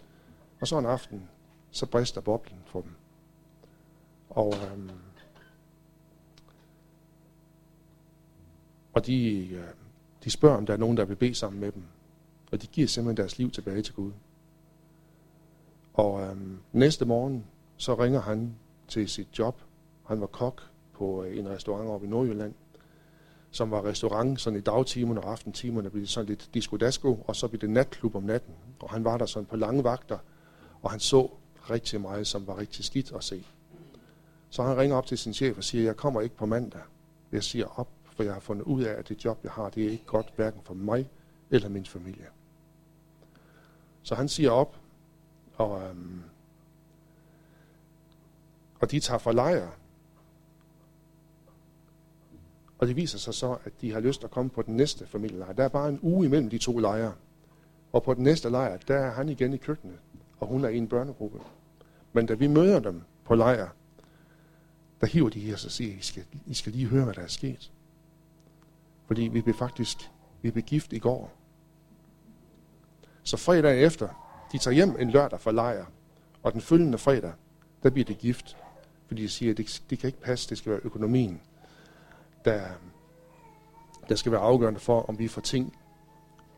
Og 0.61 0.69
så 0.69 0.79
en 0.79 0.87
aften, 0.87 1.29
så 1.71 1.87
brister 1.87 2.21
boblen 2.21 2.59
for 2.67 2.81
dem. 2.81 2.91
Og, 4.31 4.55
øh, 4.55 4.91
og 8.93 9.07
de, 9.07 9.49
øh, 9.49 9.65
de 10.25 10.31
spørger, 10.31 10.57
om 10.57 10.67
der 10.67 10.73
er 10.73 10.79
nogen, 10.79 10.97
der 10.97 11.05
vil 11.05 11.17
bede 11.17 11.35
sammen 11.35 11.61
med 11.61 11.73
dem. 11.73 11.83
Og 12.53 12.63
de 12.63 12.67
giver 12.67 12.89
simpelthen 12.89 13.17
deres 13.17 13.39
liv 13.39 13.51
tilbage 13.51 13.83
til 13.83 13.95
Gud. 13.95 14.13
Og 15.95 16.23
øh, 16.23 16.37
næste 16.73 17.05
morgen, 17.05 17.45
så 17.77 17.95
ringer 17.95 18.21
han 18.21 18.55
til 18.89 19.09
sit 19.09 19.39
job. 19.39 19.61
Han 20.07 20.21
var 20.21 20.27
kok 20.27 20.63
på 20.93 21.23
en 21.23 21.49
restaurant 21.49 21.89
oppe 21.89 22.07
i 22.07 22.11
Nordjylland, 22.11 22.55
som 23.57 23.71
var 23.71 23.85
restaurant 23.85 24.40
sådan 24.40 24.59
i 24.59 24.62
dagtimerne 24.62 25.21
og 25.21 25.31
aftentimerne, 25.33 25.90
blev 25.90 26.03
det 26.03 26.11
sådan 26.11 26.29
lidt 26.29 26.51
disco-dasko, 26.55 27.25
og 27.27 27.37
så 27.37 27.49
blev 27.49 27.61
det 27.61 27.71
natklub 27.71 28.14
om 28.14 28.23
natten. 28.23 28.55
Og 28.81 28.90
han 28.90 29.05
var 29.05 29.19
der 29.19 29.27
sådan 29.27 29.47
på 29.47 29.57
lange 29.57 29.85
vagter, 29.85 30.19
og 30.83 30.90
han 30.90 31.01
så 31.01 31.31
rigtig 31.71 32.01
meget, 32.01 32.27
som 32.27 32.47
var 32.47 32.59
rigtig 32.59 32.85
skidt 32.85 33.12
at 33.12 33.25
se. 33.25 33.47
Så 34.51 34.62
han 34.62 34.77
ringer 34.77 34.97
op 34.97 35.07
til 35.07 35.19
sin 35.19 35.35
chef 35.35 35.57
og 35.57 35.64
siger, 35.64 35.85
jeg 35.85 35.97
kommer 35.97 36.21
ikke 36.21 36.37
på 36.37 36.47
mandag. 36.47 36.81
Jeg 37.33 37.45
siger 37.45 37.81
op, 37.81 37.88
for 38.16 38.23
jeg 38.23 38.33
har 38.33 38.40
fundet 38.40 38.64
ud 38.64 38.83
af, 38.83 38.92
at 38.92 39.09
det 39.09 39.25
job, 39.25 39.38
jeg 39.45 39.53
har, 39.53 39.71
det 39.71 39.85
er 39.85 39.90
ikke 39.90 40.05
godt, 40.07 40.33
hverken 40.37 40.61
for 40.64 40.75
mig 40.75 41.09
eller 41.51 41.69
min 41.69 41.87
familie. 41.87 42.27
Så 44.03 44.14
han 44.14 44.29
siger 44.29 44.51
op, 44.51 44.77
og, 45.57 45.83
øhm, 45.83 46.23
og 48.81 48.90
de 48.90 49.01
tager 49.01 49.19
for 49.19 49.33
lejr. 49.33 49.69
Og 52.79 52.87
det 52.87 52.97
viser 52.97 53.19
sig 53.19 53.35
så, 53.35 53.57
at 53.65 53.73
de 53.81 53.93
har 53.93 54.01
lyst 54.01 54.21
til 54.21 54.27
at 54.27 54.31
komme 54.31 54.51
på 54.51 54.62
den 54.62 54.77
næste 54.77 55.07
familielejr. 55.07 55.53
Der 55.53 55.65
er 55.65 55.69
bare 55.69 55.89
en 55.89 55.99
uge 56.03 56.27
imellem 56.27 56.51
de 56.51 56.59
to 56.59 56.79
lejre. 56.79 57.12
Og 57.93 58.03
på 58.03 58.15
den 58.15 58.25
næste 58.25 58.51
lejr, 58.51 58.77
der 58.89 58.97
er 58.97 59.11
han 59.11 59.29
igen 59.29 59.55
i 59.55 59.57
køkkenet, 59.57 59.97
og 60.41 60.47
hun 60.47 60.65
er 60.65 60.69
i 60.69 60.77
en 60.77 60.89
børnegruppe. 60.89 61.41
Men 62.12 62.27
da 62.27 62.35
vi 62.35 62.47
møder 62.47 62.81
dem 62.81 63.03
på 63.25 63.35
lejr, 63.35 63.69
der 65.01 65.07
hiver 65.07 65.29
de 65.29 65.41
her 65.41 65.55
og 65.55 65.71
siger, 65.71 65.95
I 65.95 66.01
skal, 66.01 66.25
I 66.47 66.55
skal 66.55 66.73
lige 66.73 66.87
høre, 66.87 67.05
hvad 67.05 67.15
der 67.15 67.23
er 67.23 67.27
sket. 67.27 67.73
Fordi 69.07 69.23
vi 69.23 69.41
blev 69.41 69.55
faktisk 69.55 70.11
vi 70.47 70.51
blev 70.51 70.65
gift 70.65 70.93
i 70.93 70.99
går. 70.99 71.33
Så 73.23 73.37
fredag 73.37 73.83
efter, 73.83 74.09
de 74.53 74.59
tager 74.59 74.75
hjem 74.75 74.97
en 74.99 75.11
lørdag 75.11 75.41
fra 75.41 75.53
lejr, 75.53 75.87
og 76.43 76.53
den 76.53 76.61
følgende 76.61 76.99
fredag, 76.99 77.33
der 77.83 77.91
bliver 77.91 78.05
det 78.05 78.19
gift. 78.19 78.57
Fordi 79.07 79.23
de 79.23 79.29
siger, 79.29 79.51
at 79.51 79.57
det, 79.57 79.83
det 79.91 79.99
kan 79.99 80.09
ikke 80.09 80.21
passe, 80.21 80.51
det 80.51 80.59
skal 80.59 80.73
være 80.73 80.81
økonomien, 80.85 81.41
der, 82.47 82.69
der 84.09 84.15
skal 84.15 84.33
være 84.33 84.41
afgørende 84.41 84.81
for, 84.81 85.03
om 85.03 85.19
vi 85.19 85.29
får 85.29 85.41
ting 85.41 85.77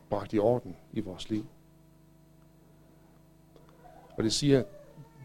bragt 0.09 0.33
i 0.33 0.39
orden 0.39 0.75
i 0.93 0.99
vores 0.99 1.29
liv. 1.29 1.45
Og 4.17 4.23
det 4.23 4.33
siger, 4.33 4.59
at 4.59 4.65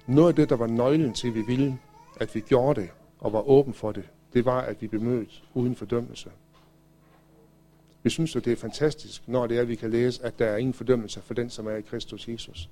noget 0.06 0.28
af 0.28 0.34
det, 0.34 0.48
der 0.48 0.56
var 0.56 0.66
nøglen 0.66 1.12
til, 1.12 1.28
at 1.28 1.34
vi 1.34 1.42
ville, 1.42 1.78
at 2.20 2.34
vi 2.34 2.40
gjorde 2.40 2.80
det, 2.80 2.90
og 3.18 3.32
var 3.32 3.40
åben 3.40 3.74
for 3.74 3.92
det, 3.92 4.08
det 4.32 4.44
var, 4.44 4.60
at 4.60 4.82
vi 4.82 4.88
blev 4.88 5.02
mødt 5.02 5.44
uden 5.54 5.76
fordømmelse. 5.76 6.30
Vi 8.02 8.10
synes 8.10 8.34
jo, 8.34 8.40
det 8.40 8.52
er 8.52 8.56
fantastisk, 8.56 9.28
når 9.28 9.46
det 9.46 9.56
er, 9.56 9.60
at 9.60 9.68
vi 9.68 9.74
kan 9.74 9.90
læse, 9.90 10.24
at 10.24 10.38
der 10.38 10.46
er 10.46 10.56
ingen 10.56 10.74
fordømmelse 10.74 11.20
for 11.20 11.34
den, 11.34 11.50
som 11.50 11.66
er 11.66 11.76
i 11.76 11.80
Kristus 11.80 12.28
Jesus. 12.28 12.70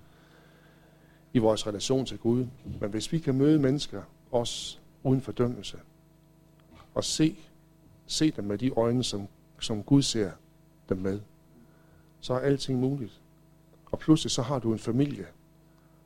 I 1.33 1.38
vores 1.38 1.66
relation 1.66 2.07
til 2.07 2.18
Gud. 2.18 2.46
Men 2.81 2.90
hvis 2.90 3.12
vi 3.12 3.18
kan 3.18 3.35
møde 3.35 3.59
mennesker, 3.59 4.02
os 4.33 4.81
uden 5.02 5.20
fordømmelse, 5.20 5.78
og 6.94 7.05
se, 7.05 7.37
se 8.06 8.30
dem 8.30 8.44
med 8.44 8.58
de 8.58 8.70
øjne, 8.70 9.04
som, 9.04 9.28
som 9.60 9.82
Gud 9.82 10.02
ser 10.02 10.30
dem 10.88 10.98
med, 10.98 11.20
så 12.20 12.34
er 12.34 12.38
alting 12.38 12.80
muligt. 12.80 13.20
Og 13.86 13.98
pludselig 13.98 14.30
så 14.30 14.42
har 14.42 14.58
du 14.58 14.72
en 14.72 14.78
familie, 14.78 15.26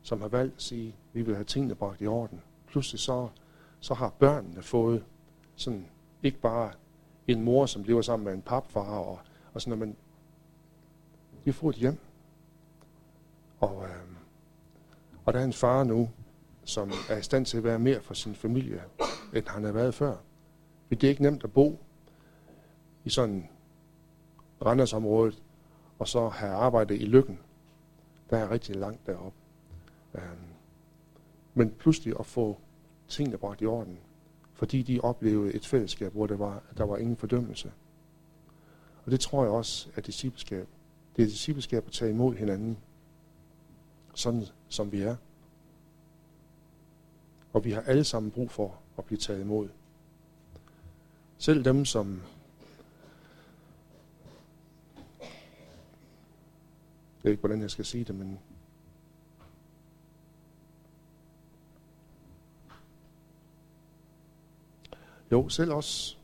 som 0.01 0.21
har 0.21 0.27
valgt 0.27 0.55
at 0.55 0.61
sige, 0.61 0.95
vi 1.13 1.21
vil 1.21 1.35
have 1.35 1.45
tingene 1.45 1.75
bragt 1.75 2.01
i 2.01 2.07
orden. 2.07 2.41
Pludselig 2.67 2.99
så, 2.99 3.29
så 3.79 3.93
har 3.93 4.09
børnene 4.09 4.61
fået 4.61 5.03
sådan, 5.55 5.85
ikke 6.23 6.39
bare 6.39 6.71
en 7.27 7.43
mor, 7.43 7.65
som 7.65 7.83
lever 7.83 8.01
sammen 8.01 8.25
med 8.25 8.33
en 8.33 8.41
papfar 8.41 8.99
og, 8.99 9.19
og 9.53 9.61
sådan 9.61 9.79
men 9.79 9.95
vi 11.43 11.51
har 11.51 11.53
fået 11.53 11.75
et 11.75 11.79
hjem. 11.79 11.97
Og, 13.59 13.83
øh, 13.83 13.89
og 15.25 15.33
der 15.33 15.39
er 15.39 15.43
en 15.43 15.53
far 15.53 15.83
nu, 15.83 16.09
som 16.63 16.91
er 17.09 17.17
i 17.17 17.21
stand 17.21 17.45
til 17.45 17.57
at 17.57 17.63
være 17.63 17.79
mere 17.79 18.01
for 18.01 18.13
sin 18.13 18.35
familie, 18.35 18.83
end 19.33 19.47
han 19.47 19.63
har 19.63 19.71
været 19.71 19.93
før. 19.93 20.15
Det 20.89 21.03
er 21.03 21.09
ikke 21.09 21.21
nemt 21.21 21.43
at 21.43 21.53
bo 21.53 21.79
i 23.07 23.09
sådan 23.09 23.49
Randersområdet, 24.65 25.43
og 25.99 26.07
så 26.07 26.29
have 26.29 26.53
arbejdet 26.53 27.01
i 27.01 27.05
Lykken. 27.05 27.39
Der 28.29 28.37
er 28.37 28.51
rigtig 28.51 28.75
langt 28.75 29.05
derop. 29.05 29.33
Øhm, 30.13 30.23
men 31.53 31.71
pludselig 31.71 32.19
at 32.19 32.25
få 32.25 32.57
tingene 33.07 33.37
bragt 33.37 33.61
i 33.61 33.65
orden, 33.65 33.97
fordi 34.53 34.81
de 34.81 34.99
oplevede 34.99 35.53
et 35.53 35.65
fællesskab, 35.65 36.13
hvor 36.13 36.27
der 36.27 36.35
var, 36.37 36.63
der 36.77 36.83
var 36.83 36.97
ingen 36.97 37.17
fordømmelse. 37.17 37.71
Og 39.05 39.11
det 39.11 39.19
tror 39.19 39.43
jeg 39.43 39.51
også 39.51 39.89
er 39.95 40.01
discipleskab. 40.01 40.67
Det 41.15 41.23
er 41.23 41.27
discipleskab 41.27 41.85
at 41.87 41.91
tage 41.91 42.11
imod 42.11 42.35
hinanden, 42.35 42.77
sådan 44.13 44.43
som 44.69 44.91
vi 44.91 45.01
er. 45.01 45.15
Og 47.53 47.65
vi 47.65 47.71
har 47.71 47.81
alle 47.81 48.03
sammen 48.03 48.31
brug 48.31 48.51
for 48.51 48.79
at 48.97 49.05
blive 49.05 49.17
taget 49.17 49.41
imod. 49.41 49.69
Selv 51.37 51.65
dem, 51.65 51.85
som 51.85 52.21
ved 57.27 57.31
ikke, 57.31 57.41
hvordan 57.41 57.61
jeg 57.61 57.71
skal 57.71 57.85
sige 57.85 58.03
det, 58.03 58.15
men 58.15 58.39
jo, 65.31 65.49
selv 65.49 65.71
os, 65.71 66.19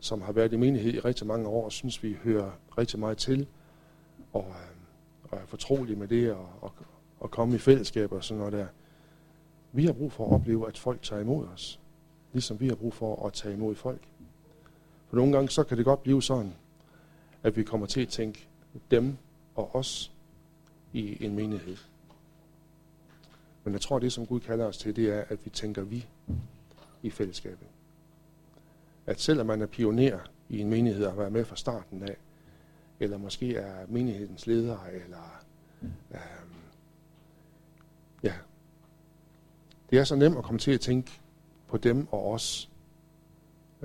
som 0.00 0.22
har 0.22 0.32
været 0.32 0.52
i 0.52 0.56
menighed 0.56 0.94
i 0.94 1.00
rigtig 1.00 1.26
mange 1.26 1.48
år, 1.48 1.68
synes 1.68 2.02
vi 2.02 2.16
hører 2.24 2.50
rigtig 2.78 2.98
meget 2.98 3.18
til, 3.18 3.46
og, 4.32 4.46
øh, 4.48 5.30
og 5.30 5.38
er 5.38 5.46
fortrolige 5.46 5.96
med 5.96 6.08
det, 6.08 6.32
og, 6.32 6.48
og, 6.60 6.72
og 7.20 7.30
komme 7.30 7.54
i 7.54 7.58
fællesskab 7.58 8.12
og 8.12 8.24
sådan 8.24 8.38
noget 8.38 8.52
der. 8.52 8.66
Vi 9.72 9.84
har 9.84 9.92
brug 9.92 10.12
for 10.12 10.26
at 10.26 10.32
opleve, 10.32 10.68
at 10.68 10.78
folk 10.78 11.02
tager 11.02 11.22
imod 11.22 11.46
os 11.46 11.80
ligesom 12.32 12.60
vi 12.60 12.68
har 12.68 12.74
brug 12.74 12.94
for 12.94 13.26
at 13.26 13.32
tage 13.32 13.54
imod 13.54 13.74
folk. 13.74 14.00
For 15.08 15.16
nogle 15.16 15.32
gange 15.32 15.48
så 15.48 15.64
kan 15.64 15.76
det 15.76 15.84
godt 15.84 16.02
blive 16.02 16.22
sådan, 16.22 16.54
at 17.42 17.56
vi 17.56 17.62
kommer 17.62 17.86
til 17.86 18.00
at 18.00 18.08
tænke 18.08 18.48
dem 18.90 19.16
og 19.56 19.74
os 19.74 20.12
i 20.92 21.24
en 21.24 21.34
menighed. 21.34 21.76
Men 23.64 23.72
jeg 23.72 23.80
tror, 23.80 23.98
det 23.98 24.12
som 24.12 24.26
Gud 24.26 24.40
kalder 24.40 24.66
os 24.66 24.78
til, 24.78 24.96
det 24.96 25.08
er, 25.08 25.24
at 25.28 25.44
vi 25.44 25.50
tænker 25.50 25.82
vi 25.82 26.06
i 27.02 27.10
fællesskabet. 27.10 27.68
At 29.06 29.20
selvom 29.20 29.46
man 29.46 29.62
er 29.62 29.66
pioner 29.66 30.18
i 30.48 30.58
en 30.58 30.70
menighed 30.70 31.04
og 31.04 31.12
har 31.12 31.18
været 31.18 31.32
med 31.32 31.44
fra 31.44 31.56
starten 31.56 32.02
af, 32.02 32.16
eller 33.00 33.18
måske 33.18 33.56
er 33.56 33.86
menighedens 33.88 34.46
leder, 34.46 34.78
eller 34.84 35.42
øh, 36.10 36.20
ja, 38.22 38.34
det 39.90 39.98
er 39.98 40.04
så 40.04 40.16
nemt 40.16 40.38
at 40.38 40.44
komme 40.44 40.58
til 40.58 40.70
at 40.70 40.80
tænke 40.80 41.20
på 41.68 41.76
dem 41.76 42.08
og 42.10 42.32
os. 42.32 42.70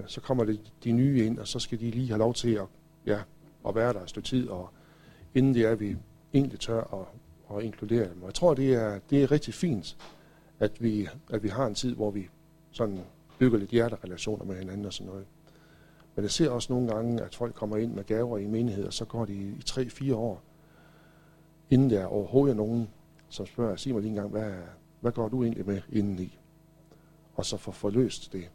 Så 0.07 0.21
kommer 0.21 0.43
det 0.43 0.73
de 0.83 0.91
nye 0.91 1.25
ind, 1.25 1.39
og 1.39 1.47
så 1.47 1.59
skal 1.59 1.79
de 1.79 1.91
lige 1.91 2.07
have 2.07 2.19
lov 2.19 2.33
til 2.33 2.53
at, 2.53 2.65
ja, 3.05 3.21
at 3.67 3.75
være 3.75 3.93
der 3.93 4.01
et 4.03 4.09
stykke 4.09 4.27
tid, 4.27 4.49
og 4.49 4.69
inden 5.35 5.53
det 5.53 5.65
er, 5.65 5.75
vi 5.75 5.97
egentlig 6.33 6.59
tør 6.59 6.81
at, 6.81 7.57
at 7.57 7.63
inkludere 7.63 8.09
dem. 8.09 8.21
Og 8.21 8.25
jeg 8.25 8.33
tror, 8.33 8.53
det 8.53 8.73
er, 8.73 8.99
det 9.09 9.23
er 9.23 9.31
rigtig 9.31 9.53
fint, 9.53 9.97
at 10.59 10.83
vi, 10.83 11.07
at 11.29 11.43
vi 11.43 11.47
har 11.47 11.65
en 11.65 11.75
tid, 11.75 11.95
hvor 11.95 12.11
vi 12.11 12.29
sådan 12.71 12.99
bygger 13.39 13.57
lidt 13.59 13.71
hjerterelationer 13.71 14.45
med 14.45 14.55
hinanden 14.55 14.85
og 14.85 14.93
sådan 14.93 15.11
noget. 15.11 15.25
Men 16.15 16.23
jeg 16.23 16.31
ser 16.31 16.49
også 16.49 16.73
nogle 16.73 16.93
gange, 16.93 17.21
at 17.21 17.35
folk 17.35 17.55
kommer 17.55 17.77
ind 17.77 17.93
med 17.93 18.03
gaver 18.03 18.37
i 18.37 18.45
menighed, 18.45 18.85
og 18.85 18.93
så 18.93 19.05
går 19.05 19.25
de 19.25 19.33
i 19.33 19.61
3-4 19.69 20.15
år, 20.15 20.41
inden 21.69 21.89
der 21.89 22.05
overhovedet 22.05 22.53
er 22.53 22.57
nogen, 22.57 22.89
som 23.29 23.45
spørger, 23.45 23.75
sig 23.75 23.93
mig 23.93 24.01
lige 24.01 24.09
en 24.09 24.15
gang, 24.15 24.29
hvad, 24.29 24.51
hvad 24.99 25.11
går 25.11 25.29
du 25.29 25.43
egentlig 25.43 25.65
med 25.65 25.81
indeni? 25.89 26.37
og 27.35 27.45
så 27.45 27.57
få 27.57 27.71
forløst 27.71 28.33
det. 28.33 28.49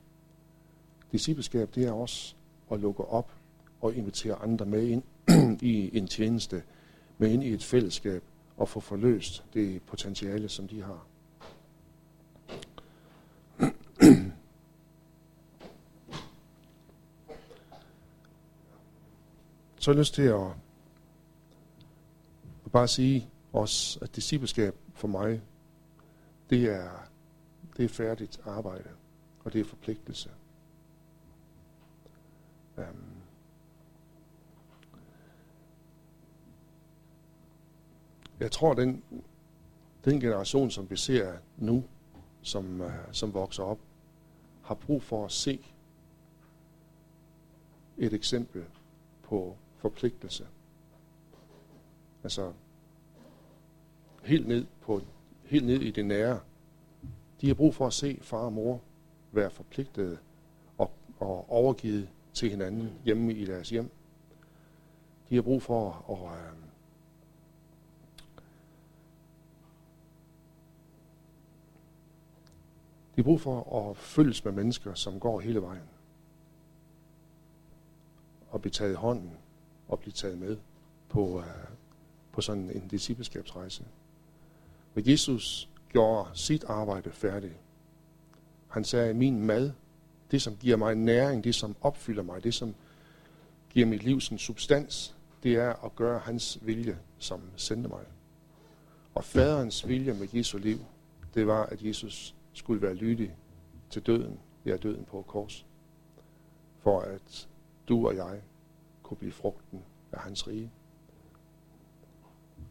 Discipleskab, 1.12 1.74
det 1.74 1.84
er 1.84 1.92
også 1.92 2.34
at 2.70 2.80
lukke 2.80 3.04
op 3.04 3.32
og 3.80 3.94
invitere 3.94 4.34
andre 4.34 4.66
med 4.66 4.86
ind 4.86 5.02
i 5.62 5.98
en 5.98 6.06
tjeneste, 6.06 6.62
med 7.18 7.30
ind 7.30 7.44
i 7.44 7.52
et 7.52 7.64
fællesskab 7.64 8.22
og 8.56 8.68
få 8.68 8.80
forløst 8.80 9.44
det 9.54 9.82
potentiale, 9.82 10.48
som 10.48 10.68
de 10.68 10.82
har. 10.82 11.06
Så 19.78 19.90
har 19.90 19.94
jeg 19.94 19.98
lyst 19.98 20.14
til 20.14 20.22
at, 20.22 20.46
at 22.64 22.72
bare 22.72 22.88
sige 22.88 23.28
også, 23.52 23.98
at 24.02 24.16
discipleskab 24.16 24.74
for 24.94 25.08
mig, 25.08 25.42
det 26.50 26.64
er 26.64 26.90
det 27.76 27.84
er 27.84 27.88
færdigt 27.88 28.40
arbejde, 28.44 28.88
og 29.44 29.52
det 29.52 29.60
er 29.60 29.64
forpligtelse. 29.64 30.30
Um, 32.76 33.05
jeg 38.40 38.51
tror, 38.53 38.75
den, 38.75 39.03
den 40.05 40.20
generation, 40.20 40.70
som 40.70 40.90
vi 40.90 40.96
ser 40.96 41.33
nu, 41.57 41.85
som, 42.42 42.81
øh, 42.81 42.92
som 43.12 43.35
vokser 43.35 43.62
op, 43.62 43.79
har 44.62 44.75
brug 44.75 45.03
for 45.03 45.25
at 45.25 45.33
se 45.33 45.61
et 47.99 48.12
eksempel 48.12 48.64
på 49.22 49.57
forpligtelse. 49.77 50.46
Altså 52.22 52.53
helt 54.22 54.49
ned, 54.49 54.66
på, 54.81 55.01
helt 55.44 55.66
ned 55.66 55.81
i 55.81 55.90
det 55.90 56.07
nære, 56.07 56.40
de 57.40 57.46
har 57.46 57.55
brug 57.55 57.75
for 57.75 57.87
at 57.87 57.92
se 57.92 58.18
far 58.22 58.38
og 58.38 58.53
mor 58.53 58.81
være 59.33 59.51
forpligtede 59.51 60.18
og, 60.79 60.90
og 61.18 61.51
overgivet 61.51 62.09
til 62.35 62.51
hinanden 62.51 62.92
hjemme 63.05 63.35
i 63.35 63.44
deres 63.44 63.70
hjem. 63.70 63.90
De 65.29 65.35
har 65.35 65.42
brug 65.42 65.62
for 65.62 65.90
at, 66.09 66.49
at 66.49 66.65
de 73.16 73.22
har 73.22 73.24
brug 73.24 73.40
for 73.40 73.90
at 73.90 73.96
følges 73.96 74.44
med 74.44 74.52
mennesker, 74.52 74.94
som 74.94 75.20
går 75.20 75.40
hele 75.40 75.62
vejen. 75.62 75.88
Og 78.50 78.61
blive 78.61 78.70
taget 78.70 78.92
i 78.92 78.94
hånden 78.94 79.31
og 79.88 79.98
blive 79.98 80.12
taget 80.12 80.38
med 80.38 80.57
på, 81.09 81.20
uh, 81.20 81.44
på 82.33 82.40
sådan 82.40 82.70
en 82.70 82.88
discipleskabsrejse. 82.88 83.85
Men 84.94 85.09
Jesus 85.09 85.68
gjorde 85.92 86.29
sit 86.35 86.64
arbejde 86.64 87.11
færdigt. 87.11 87.57
Han 88.68 88.85
sagde, 88.85 89.14
min 89.14 89.42
mad, 89.46 89.72
det 90.31 90.42
som 90.42 90.57
giver 90.57 90.76
mig 90.76 90.94
næring, 90.94 91.44
det 91.44 91.55
som 91.55 91.76
opfylder 91.81 92.22
mig, 92.22 92.44
det 92.44 92.55
som 92.55 92.74
giver 93.70 93.87
mit 93.87 94.02
liv 94.02 94.20
sin 94.20 94.38
substans, 94.38 95.14
det 95.42 95.55
er 95.55 95.85
at 95.85 95.96
gøre 95.96 96.18
hans 96.18 96.59
vilje, 96.62 96.98
som 97.18 97.40
sendte 97.57 97.88
mig. 97.88 98.05
Og 99.14 99.24
faderens 99.24 99.88
vilje 99.88 100.12
med 100.12 100.29
Jesu 100.33 100.59
liv, 100.59 100.79
det 101.35 101.46
var, 101.46 101.66
at 101.66 101.83
Jesus 101.83 102.36
skulle 102.56 102.82
være 102.82 102.94
lydig 102.94 103.36
til 103.90 104.02
døden, 104.02 104.40
ja 104.66 104.76
døden 104.76 105.04
på 105.04 105.22
kors, 105.22 105.66
for 106.78 107.00
at 107.00 107.48
du 107.88 108.06
og 108.06 108.16
jeg 108.16 108.42
kunne 109.02 109.16
blive 109.16 109.32
frugten 109.32 109.82
af 110.12 110.20
hans 110.20 110.48
rige, 110.48 110.70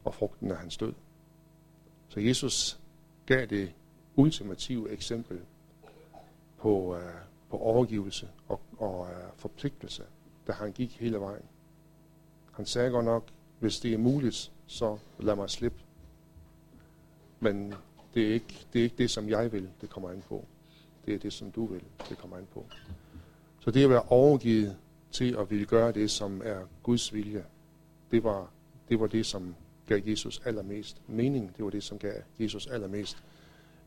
og 0.04 0.14
frugten 0.14 0.52
af 0.52 0.58
hans 0.58 0.78
død. 0.78 0.94
Så 2.08 2.20
Jesus 2.20 2.80
gav 3.26 3.46
det 3.46 3.74
ultimative 4.16 4.92
eksempel 4.92 5.42
på, 6.58 6.96
uh, 6.96 7.02
på 7.50 7.58
overgivelse 7.58 8.30
og, 8.48 8.62
og 8.78 9.00
uh, 9.00 9.08
forpligtelse, 9.36 10.04
da 10.48 10.52
han 10.52 10.72
gik 10.72 11.00
hele 11.00 11.20
vejen. 11.20 11.46
Han 12.52 12.66
sagde 12.66 12.92
godt 12.92 13.06
nok, 13.06 13.24
hvis 13.60 13.80
det 13.80 13.94
er 13.94 13.98
muligt, 13.98 14.52
så 14.66 14.98
lad 15.20 15.36
mig 15.36 15.50
slippe. 15.50 15.80
Men 17.40 17.74
det 18.16 18.30
er, 18.30 18.34
ikke, 18.34 18.66
det 18.74 18.80
er 18.80 18.84
ikke 18.84 18.96
det, 18.98 19.10
som 19.10 19.30
jeg 19.30 19.52
vil, 19.52 19.70
det 19.82 19.90
kommer 19.90 20.10
an 20.10 20.24
på. 20.30 20.46
Det 21.06 21.14
er 21.14 21.20
det, 21.20 21.34
som 21.34 21.52
du 21.52 21.66
vil, 21.66 21.84
det 22.10 22.18
kommer 22.18 22.38
an 22.38 22.48
på. 22.54 22.66
Så 23.60 23.72
det 23.72 23.84
at 23.84 23.90
være 23.90 24.02
overgivet 24.02 24.78
til 25.12 25.36
at 25.40 25.52
ville 25.52 25.66
gøre 25.66 25.92
det, 25.92 26.12
som 26.12 26.42
er 26.46 26.66
Guds 26.84 27.14
vilje. 27.14 27.46
Det 28.12 28.24
var 28.24 28.50
det, 28.90 29.00
var 29.00 29.08
det 29.08 29.26
som 29.26 29.56
gav 29.88 30.02
Jesus 30.06 30.42
allermest 30.46 31.02
mening. 31.08 31.58
Det 31.58 31.66
var 31.66 31.72
det, 31.72 31.84
som 31.84 32.00
gav 32.00 32.14
Jesus 32.40 32.68
allermest, 32.68 33.24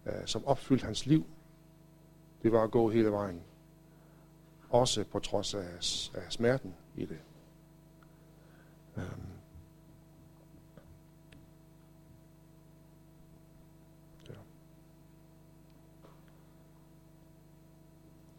øh, 0.07 0.13
som 0.27 0.47
opfyldte 0.47 0.85
hans 0.85 1.07
liv. 1.07 1.27
Det 2.43 2.53
var 2.53 2.65
at 2.65 2.71
gå 2.71 2.91
hele 2.91 3.11
vejen. 3.11 3.41
Også 4.71 5.05
på 5.05 5.19
trods 5.19 5.55
af, 5.55 5.69
af 6.15 6.33
smerten 6.33 6.75
i 6.97 7.05
det. 7.05 7.19
Um, 8.97 9.38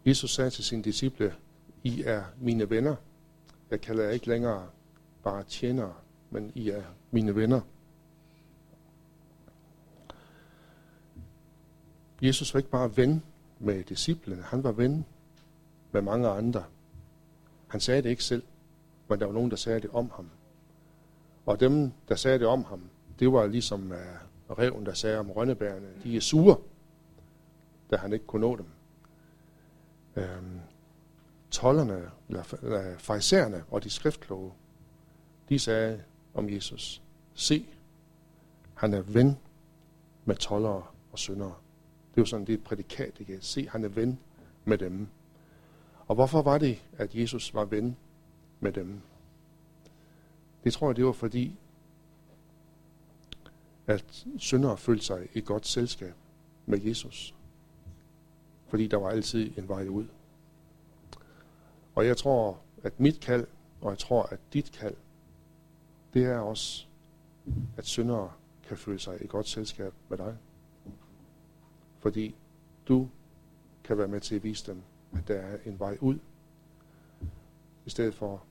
Jesus 0.09 0.31
sagde 0.31 0.49
til 0.49 0.63
sine 0.63 0.83
disciple, 0.83 1.35
I 1.83 2.03
er 2.05 2.23
mine 2.41 2.69
venner. 2.69 2.95
Jeg 3.71 3.81
kalder 3.81 4.03
jer 4.03 4.11
ikke 4.11 4.27
længere 4.27 4.67
bare 5.23 5.43
tjenere, 5.43 5.93
men 6.29 6.51
I 6.55 6.69
er 6.69 6.83
mine 7.11 7.35
venner. 7.35 7.61
Jesus 12.21 12.53
var 12.53 12.57
ikke 12.57 12.69
bare 12.69 12.97
ven 12.97 13.23
med 13.59 13.83
disciplene, 13.83 14.41
han 14.41 14.63
var 14.63 14.71
ven 14.71 15.05
med 15.91 16.01
mange 16.01 16.27
andre. 16.27 16.63
Han 17.67 17.79
sagde 17.79 18.01
det 18.01 18.09
ikke 18.09 18.23
selv, 18.23 18.43
men 19.07 19.19
der 19.19 19.25
var 19.25 19.33
nogen, 19.33 19.51
der 19.51 19.57
sagde 19.57 19.79
det 19.79 19.89
om 19.89 20.11
ham. 20.15 20.29
Og 21.45 21.59
dem, 21.59 21.91
der 22.07 22.15
sagde 22.15 22.39
det 22.39 22.47
om 22.47 22.63
ham, 22.63 22.81
det 23.19 23.31
var 23.33 23.47
ligesom 23.47 23.91
øh, 23.91 23.97
uh, 24.49 24.59
reven, 24.59 24.85
der 24.85 24.93
sagde 24.93 25.19
om 25.19 25.31
rønnebærene, 25.31 25.87
de 26.03 26.17
er 26.17 26.21
sure, 26.21 26.57
da 27.91 27.95
han 27.95 28.13
ikke 28.13 28.25
kunne 28.25 28.41
nå 28.41 28.55
dem 28.55 28.65
øh, 30.19 30.43
tollerne, 31.51 32.11
eller 32.27 32.43
farisæerne 32.97 33.63
og 33.71 33.83
de 33.83 33.89
skriftkloge, 33.89 34.51
de 35.49 35.59
sagde 35.59 36.03
om 36.33 36.49
Jesus, 36.49 37.01
se, 37.33 37.65
han 38.73 38.93
er 38.93 39.01
ven 39.01 39.37
med 40.25 40.35
tollere 40.35 40.83
og 41.11 41.19
syndere. 41.19 41.53
Det 42.11 42.17
er 42.17 42.21
jo 42.21 42.25
sådan, 42.25 42.45
det 42.45 42.53
er 42.53 42.57
et 42.57 42.63
prædikat, 42.63 43.19
ikke? 43.19 43.37
Se, 43.41 43.69
han 43.69 43.83
er 43.83 43.87
ven 43.89 44.19
med 44.65 44.77
dem. 44.77 45.07
Og 46.07 46.15
hvorfor 46.15 46.41
var 46.41 46.57
det, 46.57 46.83
at 46.97 47.15
Jesus 47.15 47.53
var 47.53 47.65
ven 47.65 47.97
med 48.59 48.71
dem? 48.71 49.01
Det 50.63 50.73
tror 50.73 50.89
jeg, 50.89 50.95
det 50.95 51.05
var 51.05 51.11
fordi, 51.11 51.59
at 53.87 54.25
syndere 54.37 54.77
følte 54.77 55.05
sig 55.05 55.27
i 55.33 55.41
godt 55.41 55.67
selskab 55.67 56.13
med 56.65 56.81
Jesus 56.81 57.35
fordi 58.69 58.87
der 58.87 58.97
var 58.97 59.09
altid 59.09 59.57
en 59.57 59.67
vej 59.67 59.87
ud. 59.87 60.05
Og 61.95 62.05
jeg 62.05 62.17
tror, 62.17 62.59
at 62.83 62.99
mit 62.99 63.19
kald, 63.19 63.47
og 63.81 63.89
jeg 63.89 63.97
tror, 63.97 64.23
at 64.23 64.39
dit 64.53 64.71
kald, 64.71 64.95
det 66.13 66.25
er 66.25 66.39
også, 66.39 66.85
at 67.77 67.85
syndere 67.85 68.31
kan 68.67 68.77
føle 68.77 68.99
sig 68.99 69.23
i 69.23 69.27
godt 69.27 69.47
selskab 69.47 69.93
med 70.09 70.17
dig. 70.17 70.37
Fordi 71.99 72.35
du 72.87 73.09
kan 73.83 73.97
være 73.97 74.07
med 74.07 74.21
til 74.21 74.35
at 74.35 74.43
vise 74.43 74.71
dem, 74.71 74.81
at 75.13 75.27
der 75.27 75.35
er 75.35 75.57
en 75.65 75.79
vej 75.79 75.97
ud, 76.01 76.19
i 77.85 77.89
stedet 77.89 78.13
for, 78.13 78.43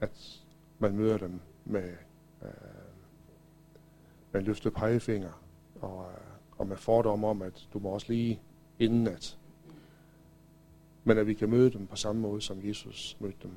at 0.00 0.42
man 0.78 0.96
møder 0.96 1.18
dem 1.18 1.40
med, 1.64 1.92
øh, 2.42 2.50
med 4.32 4.40
en 4.40 4.46
løftet 4.46 4.74
pegefinger, 4.74 5.42
og, 5.80 6.06
øh, 6.12 6.18
og 6.58 6.66
med 6.66 6.76
fordom 6.76 7.24
om, 7.24 7.42
at 7.42 7.68
du 7.72 7.78
må 7.78 7.88
også 7.88 8.12
lige 8.12 8.40
inden 8.78 9.06
at 9.06 9.38
men 11.08 11.18
at 11.18 11.26
vi 11.26 11.34
kan 11.34 11.50
møde 11.50 11.70
dem 11.70 11.86
på 11.86 11.96
samme 11.96 12.22
måde, 12.22 12.42
som 12.42 12.68
Jesus 12.68 13.16
mødte 13.20 13.38
dem. 13.42 13.52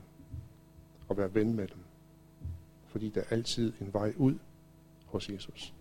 Og 1.07 1.17
være 1.17 1.33
ven 1.33 1.53
med 1.55 1.67
dem. 1.67 1.77
Fordi 2.85 3.09
der 3.09 3.21
er 3.21 3.25
altid 3.29 3.73
en 3.81 3.93
vej 3.93 4.13
ud 4.17 4.35
hos 5.05 5.29
Jesus. 5.29 5.73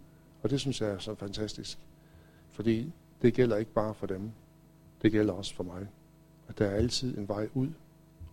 Og 0.42 0.50
det 0.50 0.60
synes 0.60 0.80
jeg 0.80 0.90
er 0.90 0.98
så 0.98 1.14
fantastisk. 1.14 1.78
Fordi 2.48 2.92
det 3.22 3.34
gælder 3.34 3.56
ikke 3.56 3.72
bare 3.72 3.94
for 3.94 4.06
dem. 4.06 4.30
Det 5.02 5.12
gælder 5.12 5.32
også 5.32 5.54
for 5.54 5.64
mig. 5.64 5.88
At 6.48 6.58
der 6.58 6.66
er 6.66 6.76
altid 6.76 7.18
en 7.18 7.28
vej 7.28 7.48
ud 7.54 7.68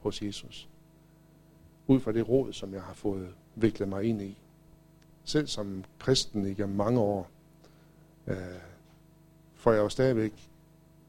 hos 0.02 0.22
Jesus. 0.22 0.70
Ud 1.88 2.00
fra 2.00 2.12
det 2.12 2.30
råd, 2.30 2.54
som 2.54 2.74
jeg 2.74 2.82
har 2.82 2.94
fået 2.94 3.30
viklet 3.56 3.90
mig 3.90 4.04
ind 4.04 4.22
i. 4.22 4.38
Selv 5.24 5.48
som 5.48 5.84
kristen 6.00 6.46
igennem 6.46 6.76
mange 6.76 7.00
år, 7.00 7.30
øh, 8.28 8.36
får 9.56 9.72
jeg 9.72 9.80
jo 9.80 9.90
stadigvæk 9.90 10.50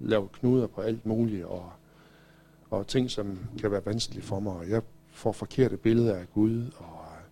lavet 0.01 0.33
knuder 0.33 0.67
på 0.67 0.81
alt 0.81 1.07
muligt, 1.07 1.45
og 1.45 1.73
og 2.71 2.87
ting, 2.87 3.11
som 3.11 3.39
kan 3.61 3.71
være 3.71 3.87
vanskelige 3.87 4.23
for 4.23 4.41
mig. 4.41 4.53
Og 4.53 4.71
jeg 4.71 4.83
får 5.11 5.33
forkerte 5.33 5.77
billeder 5.77 6.15
af 6.17 6.31
Gud, 6.35 6.71
og 6.77 7.05
øh, 7.17 7.25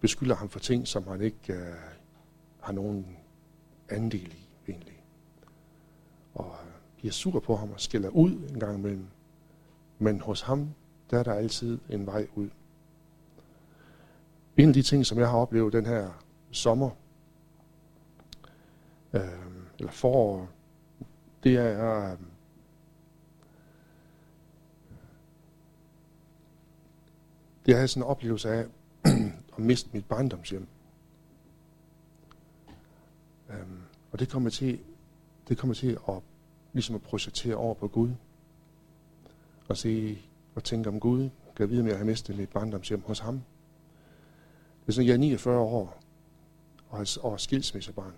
beskylder 0.00 0.34
ham 0.34 0.48
for 0.48 0.58
ting, 0.58 0.88
som 0.88 1.06
han 1.06 1.20
ikke 1.20 1.52
øh, 1.52 1.74
har 2.60 2.72
nogen 2.72 3.16
andel 3.88 4.32
i, 4.32 4.48
egentlig. 4.68 5.02
Og 6.34 6.44
øh, 6.44 6.50
uh, 6.50 6.72
bliver 6.96 7.12
sur 7.12 7.40
på 7.40 7.56
ham 7.56 7.70
og 7.70 7.80
skælder 7.80 8.08
ud 8.08 8.30
en 8.32 8.60
gang 8.60 8.78
imellem. 8.78 9.06
Men 9.98 10.20
hos 10.20 10.40
ham, 10.40 10.68
der 11.10 11.18
er 11.18 11.22
der 11.22 11.32
altid 11.32 11.78
en 11.88 12.06
vej 12.06 12.26
ud. 12.34 12.48
En 14.56 14.68
af 14.68 14.74
de 14.74 14.82
ting, 14.82 15.06
som 15.06 15.18
jeg 15.18 15.28
har 15.28 15.36
oplevet 15.36 15.72
den 15.72 15.86
her 15.86 16.24
sommer, 16.50 16.90
øh, 19.12 19.22
eller 19.78 19.92
forår, 19.92 20.48
det 21.44 21.56
er, 21.56 22.12
øh, 22.12 22.18
det 27.66 27.76
er 27.76 27.86
sådan 27.86 28.02
en 28.02 28.06
oplevelse 28.08 28.50
af 28.50 28.66
at 29.56 29.58
miste 29.58 29.90
mit 29.92 30.04
barndomshjem. 30.04 30.66
Um, 33.48 33.82
og 34.12 34.18
det 34.18 34.28
kommer 34.28 34.50
til, 34.50 34.78
det 35.48 35.58
kommer 35.58 35.74
til 35.74 35.98
at, 36.08 36.14
ligesom 36.72 36.94
at 36.94 37.02
projektere 37.02 37.56
over 37.56 37.74
på 37.74 37.88
Gud. 37.88 38.10
Og 39.68 39.76
se 39.76 40.18
og 40.54 40.64
tænke 40.64 40.88
om 40.88 41.00
Gud, 41.00 41.20
kan 41.20 41.30
jeg 41.58 41.70
vide, 41.70 41.80
om 41.80 41.86
jeg 41.86 41.98
har 41.98 42.04
mistet 42.04 42.36
mit 42.36 42.48
barndomshjem 42.48 43.02
hos 43.06 43.18
ham. 43.18 43.34
Det 44.80 44.88
er 44.88 44.92
sådan, 44.92 45.06
jeg 45.06 45.14
er 45.14 45.18
49 45.18 45.58
år 45.58 46.02
og 46.88 46.96
har 46.98 47.18
og 47.22 47.40
skilsmissebarn. 47.40 48.14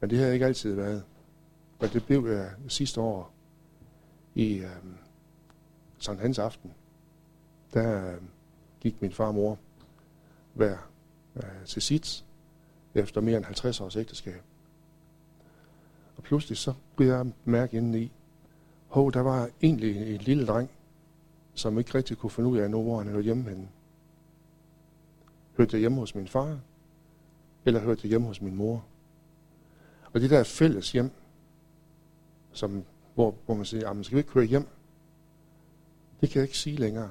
Men 0.00 0.10
det 0.10 0.18
har 0.18 0.24
jeg 0.24 0.34
ikke 0.34 0.46
altid 0.46 0.74
været. 0.74 1.04
Men 1.80 1.90
det 1.90 2.06
blev 2.06 2.26
jeg 2.26 2.50
sidste 2.68 3.00
år 3.00 3.32
i 4.34 4.58
øhm, 4.58 4.70
um, 4.84 4.96
Sankt 5.98 6.22
Hans 6.22 6.38
aften 6.38 6.72
der 7.74 8.16
gik 8.80 9.02
min 9.02 9.12
far 9.12 9.26
og 9.26 9.34
mor 9.34 9.58
hver 10.54 10.76
øh, 11.36 11.66
til 11.66 11.82
sit 11.82 12.24
efter 12.94 13.20
mere 13.20 13.36
end 13.36 13.44
50 13.44 13.80
års 13.80 13.96
ægteskab. 13.96 14.42
Og 16.16 16.22
pludselig 16.22 16.58
så 16.58 16.74
blev 16.96 17.08
jeg 17.08 17.32
mærke 17.44 17.76
indeni, 17.76 18.02
i, 18.02 18.12
hov, 18.88 19.12
der 19.12 19.20
var 19.20 19.50
egentlig 19.62 20.14
en 20.14 20.20
lille 20.20 20.46
dreng, 20.46 20.70
som 21.54 21.78
ikke 21.78 21.94
rigtig 21.94 22.18
kunne 22.18 22.30
finde 22.30 22.50
ud 22.50 22.58
af, 22.58 22.68
hvor 22.68 22.98
han 22.98 23.08
hørte 23.08 23.24
hjemme 23.24 23.42
henne. 23.42 23.68
Hørte 25.56 25.74
jeg 25.76 25.80
hjemme 25.80 25.98
hos 25.98 26.14
min 26.14 26.28
far, 26.28 26.60
eller 27.64 27.80
hørte 27.80 28.00
jeg 28.04 28.08
hjemme 28.08 28.26
hos 28.26 28.42
min 28.42 28.56
mor? 28.56 28.84
Og 30.12 30.20
det 30.20 30.30
der 30.30 30.44
fælles 30.44 30.92
hjem, 30.92 31.10
som, 32.52 32.84
hvor, 33.14 33.34
hvor 33.46 33.54
man 33.54 33.64
siger, 33.64 34.02
skal 34.02 34.16
vi 34.16 34.20
ikke 34.20 34.30
køre 34.30 34.44
hjem? 34.44 34.68
Det 36.20 36.30
kan 36.30 36.38
jeg 36.38 36.44
ikke 36.44 36.58
sige 36.58 36.76
længere. 36.76 37.10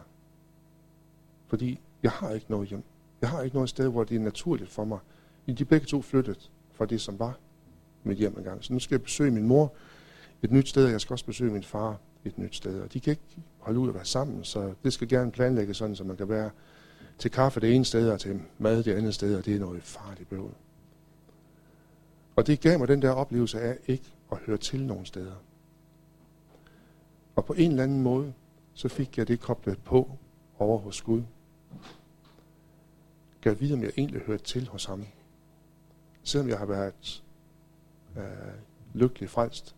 Fordi 1.47 1.79
jeg 2.03 2.12
har 2.12 2.31
ikke 2.31 2.45
noget 2.49 2.69
hjem. 2.69 2.84
Jeg 3.21 3.29
har 3.29 3.41
ikke 3.41 3.55
noget 3.55 3.69
sted, 3.69 3.88
hvor 3.88 4.03
det 4.03 4.15
er 4.15 4.19
naturligt 4.19 4.69
for 4.69 4.86
mig. 4.86 4.99
De 5.47 5.51
er 5.51 5.65
begge 5.65 5.86
to 5.86 6.01
flyttet 6.01 6.51
fra 6.71 6.86
det, 6.86 7.01
som 7.01 7.19
var 7.19 7.38
mit 8.03 8.17
hjem 8.17 8.38
engang. 8.38 8.63
Så 8.63 8.73
nu 8.73 8.79
skal 8.79 8.95
jeg 8.95 9.03
besøge 9.03 9.31
min 9.31 9.47
mor 9.47 9.73
et 10.41 10.51
nyt 10.51 10.69
sted, 10.69 10.86
og 10.86 10.91
jeg 10.91 11.01
skal 11.01 11.13
også 11.13 11.25
besøge 11.25 11.51
min 11.51 11.63
far 11.63 11.99
et 12.26 12.38
nyt 12.38 12.55
sted. 12.55 12.82
Og 12.82 12.93
de 12.93 12.99
kan 12.99 13.11
ikke 13.11 13.38
holde 13.59 13.80
ud 13.80 13.89
at 13.89 13.95
være 13.95 14.05
sammen, 14.05 14.43
så 14.43 14.74
det 14.84 14.93
skal 14.93 15.07
gerne 15.07 15.32
planlægges 15.32 15.78
sådan, 15.78 15.95
så 15.95 16.03
man 16.03 16.17
kan 16.17 16.30
være 16.30 16.49
til 17.17 17.32
kaffe 17.32 17.59
det 17.59 17.76
ene 17.76 17.86
sted, 17.86 18.09
og 18.09 18.19
til 18.19 18.41
mad 18.57 18.84
det 18.84 18.93
andet 18.93 19.13
sted, 19.13 19.36
og 19.36 19.45
det 19.45 19.55
er 19.55 19.59
noget 19.59 19.84
farligt 19.84 20.30
bøvl. 20.30 20.53
Og 22.36 22.47
det 22.47 22.59
gav 22.59 22.80
mig 22.80 22.88
den 22.88 23.01
der 23.01 23.11
oplevelse 23.11 23.61
af 23.61 23.78
ikke 23.88 24.13
at 24.32 24.38
høre 24.38 24.57
til 24.57 24.86
nogen 24.86 25.05
steder. 25.05 25.36
Og 27.36 27.45
på 27.45 27.53
en 27.53 27.72
eller 27.72 27.84
anden 27.84 28.01
måde, 28.01 28.34
så 28.74 28.89
fik 28.89 29.17
jeg 29.17 29.28
det 29.28 29.39
koblet 29.39 29.84
på 29.84 30.11
over 30.59 30.78
hos 30.78 31.01
Gud. 31.01 31.24
Kan 33.45 33.59
vide, 33.59 33.73
om 33.73 33.83
jeg 33.83 33.91
egentlig 33.97 34.21
hørte 34.21 34.43
til 34.43 34.67
hos 34.67 34.85
ham. 34.85 35.05
Selvom 36.23 36.49
jeg 36.49 36.57
har 36.57 36.65
været 36.65 37.23
øh, 38.17 38.23
lykkelig 38.93 39.29
frelst 39.29 39.75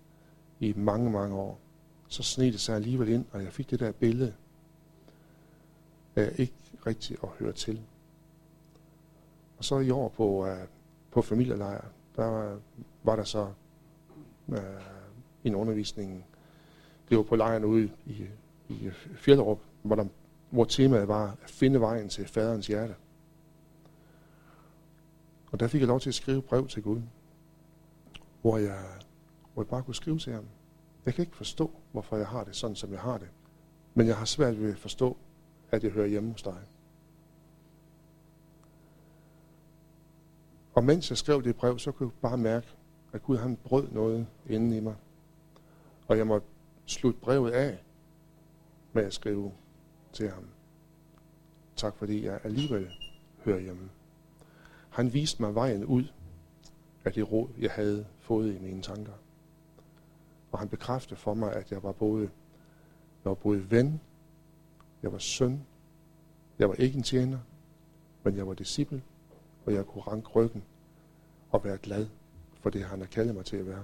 i 0.59 0.73
mange, 0.77 1.11
mange 1.11 1.35
år, 1.35 1.59
så 2.07 2.23
sned 2.23 2.51
det 2.51 2.59
sig 2.59 2.75
alligevel 2.75 3.09
ind, 3.09 3.25
og 3.31 3.43
jeg 3.43 3.53
fik 3.53 3.69
det 3.69 3.79
der 3.79 3.91
billede 3.91 4.33
af 6.15 6.35
ikke 6.37 6.53
rigtig 6.85 7.17
at 7.23 7.29
høre 7.29 7.53
til. 7.53 7.81
Og 9.57 9.65
så 9.65 9.79
i 9.79 9.89
år 9.89 10.09
på, 10.09 10.47
øh, 10.47 10.67
på 11.11 11.21
familielejr, 11.21 11.85
der 12.15 12.57
var 13.03 13.15
der 13.15 13.23
så 13.23 13.51
øh, 14.49 14.59
en 15.43 15.55
undervisning. 15.55 16.25
Det 17.09 17.17
var 17.17 17.23
på 17.23 17.35
lejren 17.35 17.65
ude 17.65 17.91
i, 18.05 18.25
i 18.69 18.89
Fjellerup, 19.15 19.59
hvor 19.81 19.95
der 19.95 20.05
hvor 20.49 20.65
temaet 20.65 21.07
var 21.07 21.37
at 21.43 21.49
finde 21.49 21.79
vejen 21.79 22.09
til 22.09 22.27
faderens 22.27 22.67
hjerte. 22.67 22.95
Og 25.51 25.59
der 25.59 25.67
fik 25.67 25.81
jeg 25.81 25.87
lov 25.87 25.99
til 25.99 26.09
at 26.09 26.15
skrive 26.15 26.41
brev 26.41 26.67
til 26.67 26.83
Gud, 26.83 27.01
hvor 28.41 28.57
jeg, 28.57 28.83
hvor 29.53 29.63
jeg 29.63 29.67
bare 29.67 29.83
kunne 29.83 29.95
skrive 29.95 30.19
til 30.19 30.33
ham. 30.33 30.45
Jeg 31.05 31.13
kan 31.13 31.21
ikke 31.21 31.37
forstå, 31.37 31.71
hvorfor 31.91 32.17
jeg 32.17 32.27
har 32.27 32.43
det 32.43 32.55
sådan, 32.55 32.75
som 32.75 32.91
jeg 32.91 32.99
har 32.99 33.17
det. 33.17 33.27
Men 33.93 34.07
jeg 34.07 34.17
har 34.17 34.25
svært 34.25 34.61
ved 34.61 34.71
at 34.71 34.79
forstå, 34.79 35.17
at 35.71 35.83
jeg 35.83 35.91
hører 35.91 36.07
hjemme 36.07 36.31
hos 36.31 36.41
dig. 36.43 36.57
Og 40.73 40.83
mens 40.83 41.09
jeg 41.09 41.17
skrev 41.17 41.43
det 41.43 41.55
brev, 41.55 41.79
så 41.79 41.91
kunne 41.91 42.09
jeg 42.09 42.21
bare 42.21 42.37
mærke, 42.37 42.67
at 43.13 43.23
Gud 43.23 43.37
han 43.37 43.55
brød 43.55 43.87
noget 43.91 44.27
inden 44.49 44.73
i 44.73 44.79
mig. 44.79 44.95
Og 46.07 46.17
jeg 46.17 46.27
måtte 46.27 46.47
slutte 46.85 47.19
brevet 47.19 47.51
af 47.51 47.83
med 48.93 49.03
at 49.03 49.13
skrive 49.13 49.51
til 50.13 50.29
ham. 50.29 50.43
Tak 51.75 51.95
fordi 51.97 52.25
jeg 52.25 52.39
alligevel 52.43 52.87
hører 53.45 53.59
hjemme. 53.59 53.89
Han 54.89 55.13
viste 55.13 55.41
mig 55.41 55.55
vejen 55.55 55.85
ud 55.85 56.03
af 57.05 57.13
det 57.13 57.31
råd, 57.31 57.49
jeg 57.59 57.71
havde 57.71 58.05
fået 58.19 58.55
i 58.55 58.59
mine 58.59 58.81
tanker. 58.81 59.13
Og 60.51 60.59
han 60.59 60.69
bekræftede 60.69 61.19
for 61.19 61.33
mig, 61.33 61.53
at 61.53 61.71
jeg 61.71 61.83
var 61.83 61.91
både, 61.91 62.21
jeg 63.23 63.29
var 63.29 63.33
både 63.33 63.71
ven, 63.71 64.01
jeg 65.03 65.11
var 65.11 65.17
søn, 65.17 65.65
jeg 66.59 66.69
var 66.69 66.75
ikke 66.75 66.97
en 66.97 67.03
tjener, 67.03 67.39
men 68.23 68.35
jeg 68.35 68.47
var 68.47 68.53
disciple, 68.53 69.03
og 69.65 69.73
jeg 69.73 69.85
kunne 69.85 70.01
ranke 70.01 70.29
ryggen 70.29 70.63
og 71.49 71.63
være 71.63 71.77
glad 71.77 72.07
for 72.61 72.69
det, 72.69 72.83
han 72.83 72.99
har 72.99 73.07
kaldet 73.07 73.35
mig 73.35 73.45
til 73.45 73.57
at 73.57 73.67
være. 73.67 73.83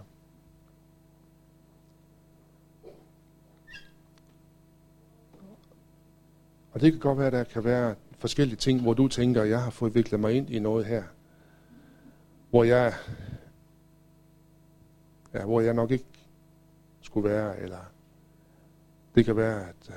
Og 6.72 6.82
det 6.82 6.91
kan 6.91 6.99
godt 6.99 7.18
være, 7.18 7.28
at 7.28 7.34
der 7.34 7.43
kan 7.43 7.64
være 7.64 7.95
forskellige 8.24 8.57
ting, 8.57 8.82
hvor 8.82 8.93
du 8.93 9.07
tænker, 9.07 9.41
at 9.41 9.49
jeg 9.49 9.63
har 9.63 9.69
fået 9.69 9.95
viklet 9.95 10.19
mig 10.19 10.34
ind 10.34 10.49
i 10.49 10.59
noget 10.59 10.86
her, 10.86 11.03
hvor 12.49 12.63
jeg, 12.63 12.93
ja, 15.34 15.45
hvor 15.45 15.61
jeg 15.61 15.74
nok 15.74 15.91
ikke 15.91 16.05
skulle 17.01 17.30
være, 17.30 17.59
eller 17.59 17.80
det 19.15 19.26
kan 19.26 19.36
være, 19.36 19.69
at 19.69 19.89
øh, 19.89 19.95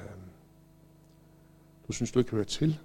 du 1.88 1.92
synes, 1.92 2.12
du 2.12 2.18
ikke 2.18 2.30
hører 2.30 2.44
til. 2.44 2.80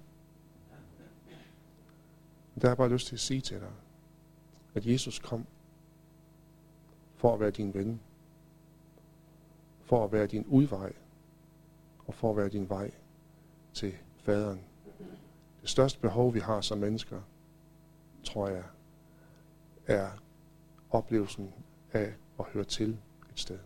Der 2.54 2.60
har 2.60 2.68
jeg 2.68 2.76
bare 2.76 2.92
lyst 2.92 3.06
til 3.06 3.16
at 3.16 3.20
sige 3.20 3.40
til 3.40 3.60
dig, 3.60 3.72
at 4.74 4.86
Jesus 4.86 5.18
kom 5.18 5.46
for 7.14 7.34
at 7.34 7.40
være 7.40 7.50
din 7.50 7.74
ven, 7.74 8.00
for 9.80 10.04
at 10.04 10.12
være 10.12 10.26
din 10.26 10.44
udvej, 10.46 10.92
og 12.06 12.14
for 12.14 12.30
at 12.30 12.36
være 12.36 12.48
din 12.48 12.68
vej 12.68 12.90
til 13.74 13.94
faderen. 14.16 14.71
Det 15.62 15.70
største 15.70 16.00
behov, 16.00 16.34
vi 16.34 16.40
har 16.40 16.60
som 16.60 16.78
mennesker, 16.78 17.20
tror 18.24 18.48
jeg, 18.48 18.64
er 19.86 20.10
oplevelsen 20.90 21.52
af 21.92 22.14
at 22.38 22.44
høre 22.44 22.64
til 22.64 22.90
et 23.32 23.40
sted. 23.40 23.58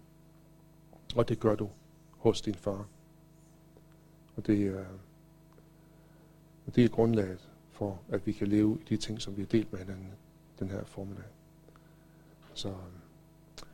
Og 1.17 1.29
det 1.29 1.41
gør 1.41 1.55
du 1.55 1.69
hos 2.11 2.41
din 2.41 2.55
far. 2.55 2.89
Og 4.37 4.47
det 4.47 4.67
er, 4.67 4.85
og 6.67 6.75
det 6.75 6.85
er 6.85 6.89
grundlaget 6.89 7.49
for, 7.71 8.01
at 8.09 8.27
vi 8.27 8.33
kan 8.33 8.47
leve 8.47 8.79
i 8.81 8.85
de 8.89 8.97
ting, 8.97 9.23
som 9.23 9.37
vi 9.37 9.43
har 9.43 9.47
delt 9.47 9.73
med 9.73 9.81
hinanden 9.81 10.13
den 10.59 10.69
her 10.69 10.85
formiddag. 10.85 11.25
Så 12.55 12.69
øhm, 12.69 12.77
jeg 12.77 13.67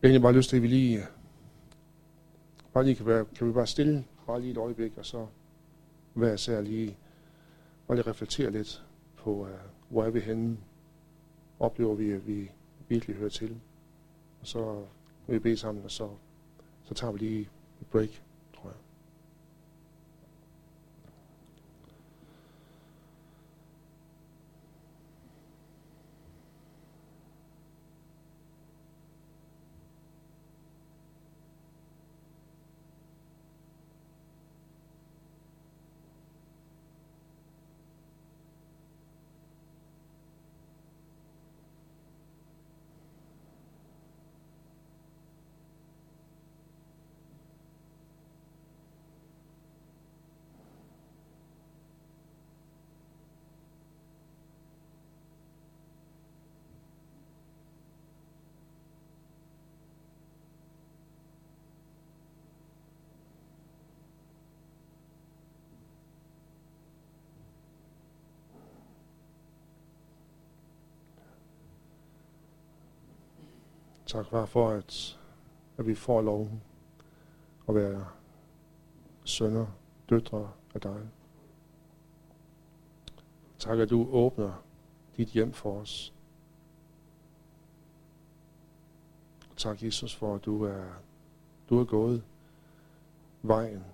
har 0.00 0.08
egentlig 0.08 0.22
bare 0.22 0.32
lyst 0.32 0.50
til, 0.50 0.56
at 0.56 0.62
vi 0.62 0.68
lige, 0.68 1.02
bare 2.72 2.84
lige 2.84 2.94
kan, 2.94 3.06
være, 3.06 3.24
kan 3.24 3.46
vi 3.46 3.52
bare 3.52 3.66
stille 3.66 4.04
bare 4.26 4.40
lige 4.40 4.50
et 4.50 4.56
øjeblik, 4.56 4.98
og 4.98 5.06
så 5.06 5.26
hver 6.14 6.32
især 6.32 6.60
lige, 6.60 6.96
og 7.88 7.96
lige 7.96 8.06
reflektere 8.06 8.50
lidt 8.50 8.84
på, 9.16 9.30
uh, 9.30 9.48
hvor 9.88 10.04
er 10.04 10.10
vi 10.10 10.20
henne, 10.20 10.56
oplever 11.60 11.94
vi, 11.94 12.10
at 12.10 12.26
vi 12.26 12.50
virkelig 12.88 13.16
hører 13.16 13.30
til. 13.30 13.60
Og 14.40 14.46
så 14.46 14.84
vil 15.26 15.34
vi 15.34 15.38
bede 15.38 15.56
sammen, 15.56 15.84
og 15.84 15.90
så, 15.90 16.08
så 16.84 16.94
tager 16.94 17.12
vi 17.12 17.18
lige 17.18 17.40
et 17.80 17.86
break. 17.86 18.22
Tak, 74.08 74.26
far, 74.26 74.46
for 74.46 74.70
at, 74.70 75.18
at 75.76 75.86
vi 75.86 75.94
får 75.94 76.22
lov 76.22 76.50
at 77.68 77.74
være 77.74 78.06
sønner, 79.24 79.66
døtre 80.10 80.52
af 80.74 80.80
dig. 80.80 81.08
Tak, 83.58 83.78
at 83.78 83.90
du 83.90 84.08
åbner 84.10 84.64
dit 85.16 85.28
hjem 85.28 85.52
for 85.52 85.80
os. 85.80 86.14
Tak, 89.56 89.82
Jesus, 89.82 90.14
for 90.14 90.34
at 90.34 90.44
du 90.44 90.64
er, 90.64 90.84
du 91.70 91.80
er 91.80 91.84
gået 91.84 92.22
vejen, 93.42 93.84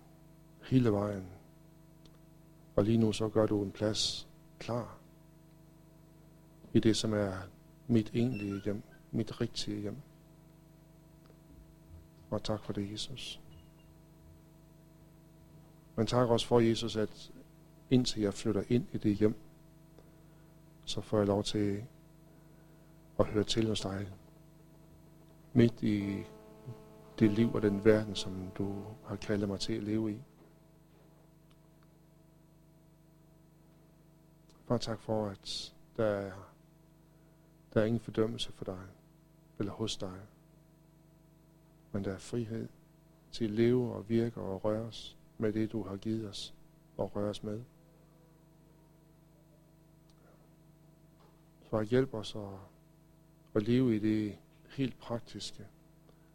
hele 0.63 0.93
vejen. 0.93 1.27
Og 2.77 2.85
lige 2.85 2.99
nu 2.99 3.13
så 3.13 3.29
gør 3.29 3.47
du 3.47 3.63
en 3.63 3.73
plads 3.73 4.29
klar 4.59 4.99
i 6.73 6.81
det, 6.81 6.97
som 6.97 7.13
er 7.13 7.33
mit 7.89 8.11
egentlige 8.15 8.61
hjem 8.65 8.83
mit 9.15 9.41
rigtige 9.41 9.81
hjem. 9.81 9.97
Og 12.31 12.43
tak 12.43 12.65
for 12.65 12.73
det, 12.73 12.93
Jesus. 12.93 13.41
Men 15.97 16.07
tak 16.07 16.29
også 16.29 16.47
for, 16.47 16.61
Jesus, 16.61 16.97
at 16.97 17.33
indtil 17.91 18.23
jeg 18.23 18.35
flytter 18.35 18.63
ind 18.69 18.87
i 18.93 18.99
det 18.99 19.17
hjem, 19.17 19.35
så 20.85 21.01
får 21.01 21.19
jeg 21.19 21.27
lov 21.27 21.45
til 21.45 21.85
at 23.19 23.27
høre 23.27 23.45
til 23.45 23.69
hos 23.69 23.81
dig. 23.81 24.13
Midt 25.53 25.83
i 25.83 26.23
det 27.19 27.31
liv 27.31 27.55
og 27.55 27.63
den 27.63 27.85
verden, 27.85 28.15
som 28.15 28.51
du 28.59 28.85
har 29.05 29.17
kaldet 29.17 29.49
mig 29.49 29.61
til 29.61 29.73
at 29.73 29.83
leve 29.83 30.13
i. 30.13 30.23
Bare 34.67 34.79
tak 34.79 35.01
for, 35.01 35.27
at 35.27 35.75
der 35.97 36.05
er, 36.05 36.33
der 37.75 37.81
er 37.81 37.85
ingen 37.85 38.01
fordømmelse 38.01 38.53
for 38.53 38.65
dig 38.65 38.81
eller 39.59 39.73
hos 39.73 39.97
dig. 39.97 40.21
Men 41.93 42.05
der 42.05 42.13
er 42.13 42.19
frihed 42.19 42.69
til 43.33 43.45
at 43.45 43.51
leve 43.51 43.95
og 43.95 44.09
virke 44.09 44.41
og 44.41 44.65
røre 44.65 44.83
os 44.83 45.17
med 45.39 45.53
det, 45.53 45.73
du 45.73 45.83
har 45.83 45.97
givet 45.97 46.29
os 46.29 46.55
og 46.97 47.17
røre 47.17 47.31
os 47.31 47.43
med. 47.43 47.63
Far, 51.63 51.79
at 51.79 51.87
hjælpe 51.87 52.17
os 52.17 52.35
at, 52.35 52.59
at 53.55 53.63
leve 53.63 53.97
i 53.97 53.99
det 53.99 54.39
helt 54.69 54.99
praktiske, 54.99 55.67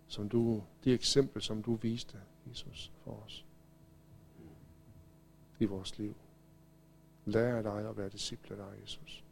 som 0.07 0.29
du, 0.29 0.63
det 0.83 0.93
eksempel, 0.93 1.41
som 1.41 1.63
du 1.63 1.75
viste, 1.75 2.17
Jesus, 2.49 2.91
for 3.03 3.11
os 3.25 3.45
i 5.59 5.65
vores 5.65 5.97
liv. 5.97 6.15
Lær 7.25 7.55
af 7.55 7.63
dig 7.63 7.89
at 7.89 7.97
være 7.97 8.09
disciple 8.09 8.55
af 8.55 8.71
dig, 8.71 8.81
Jesus. 8.81 9.23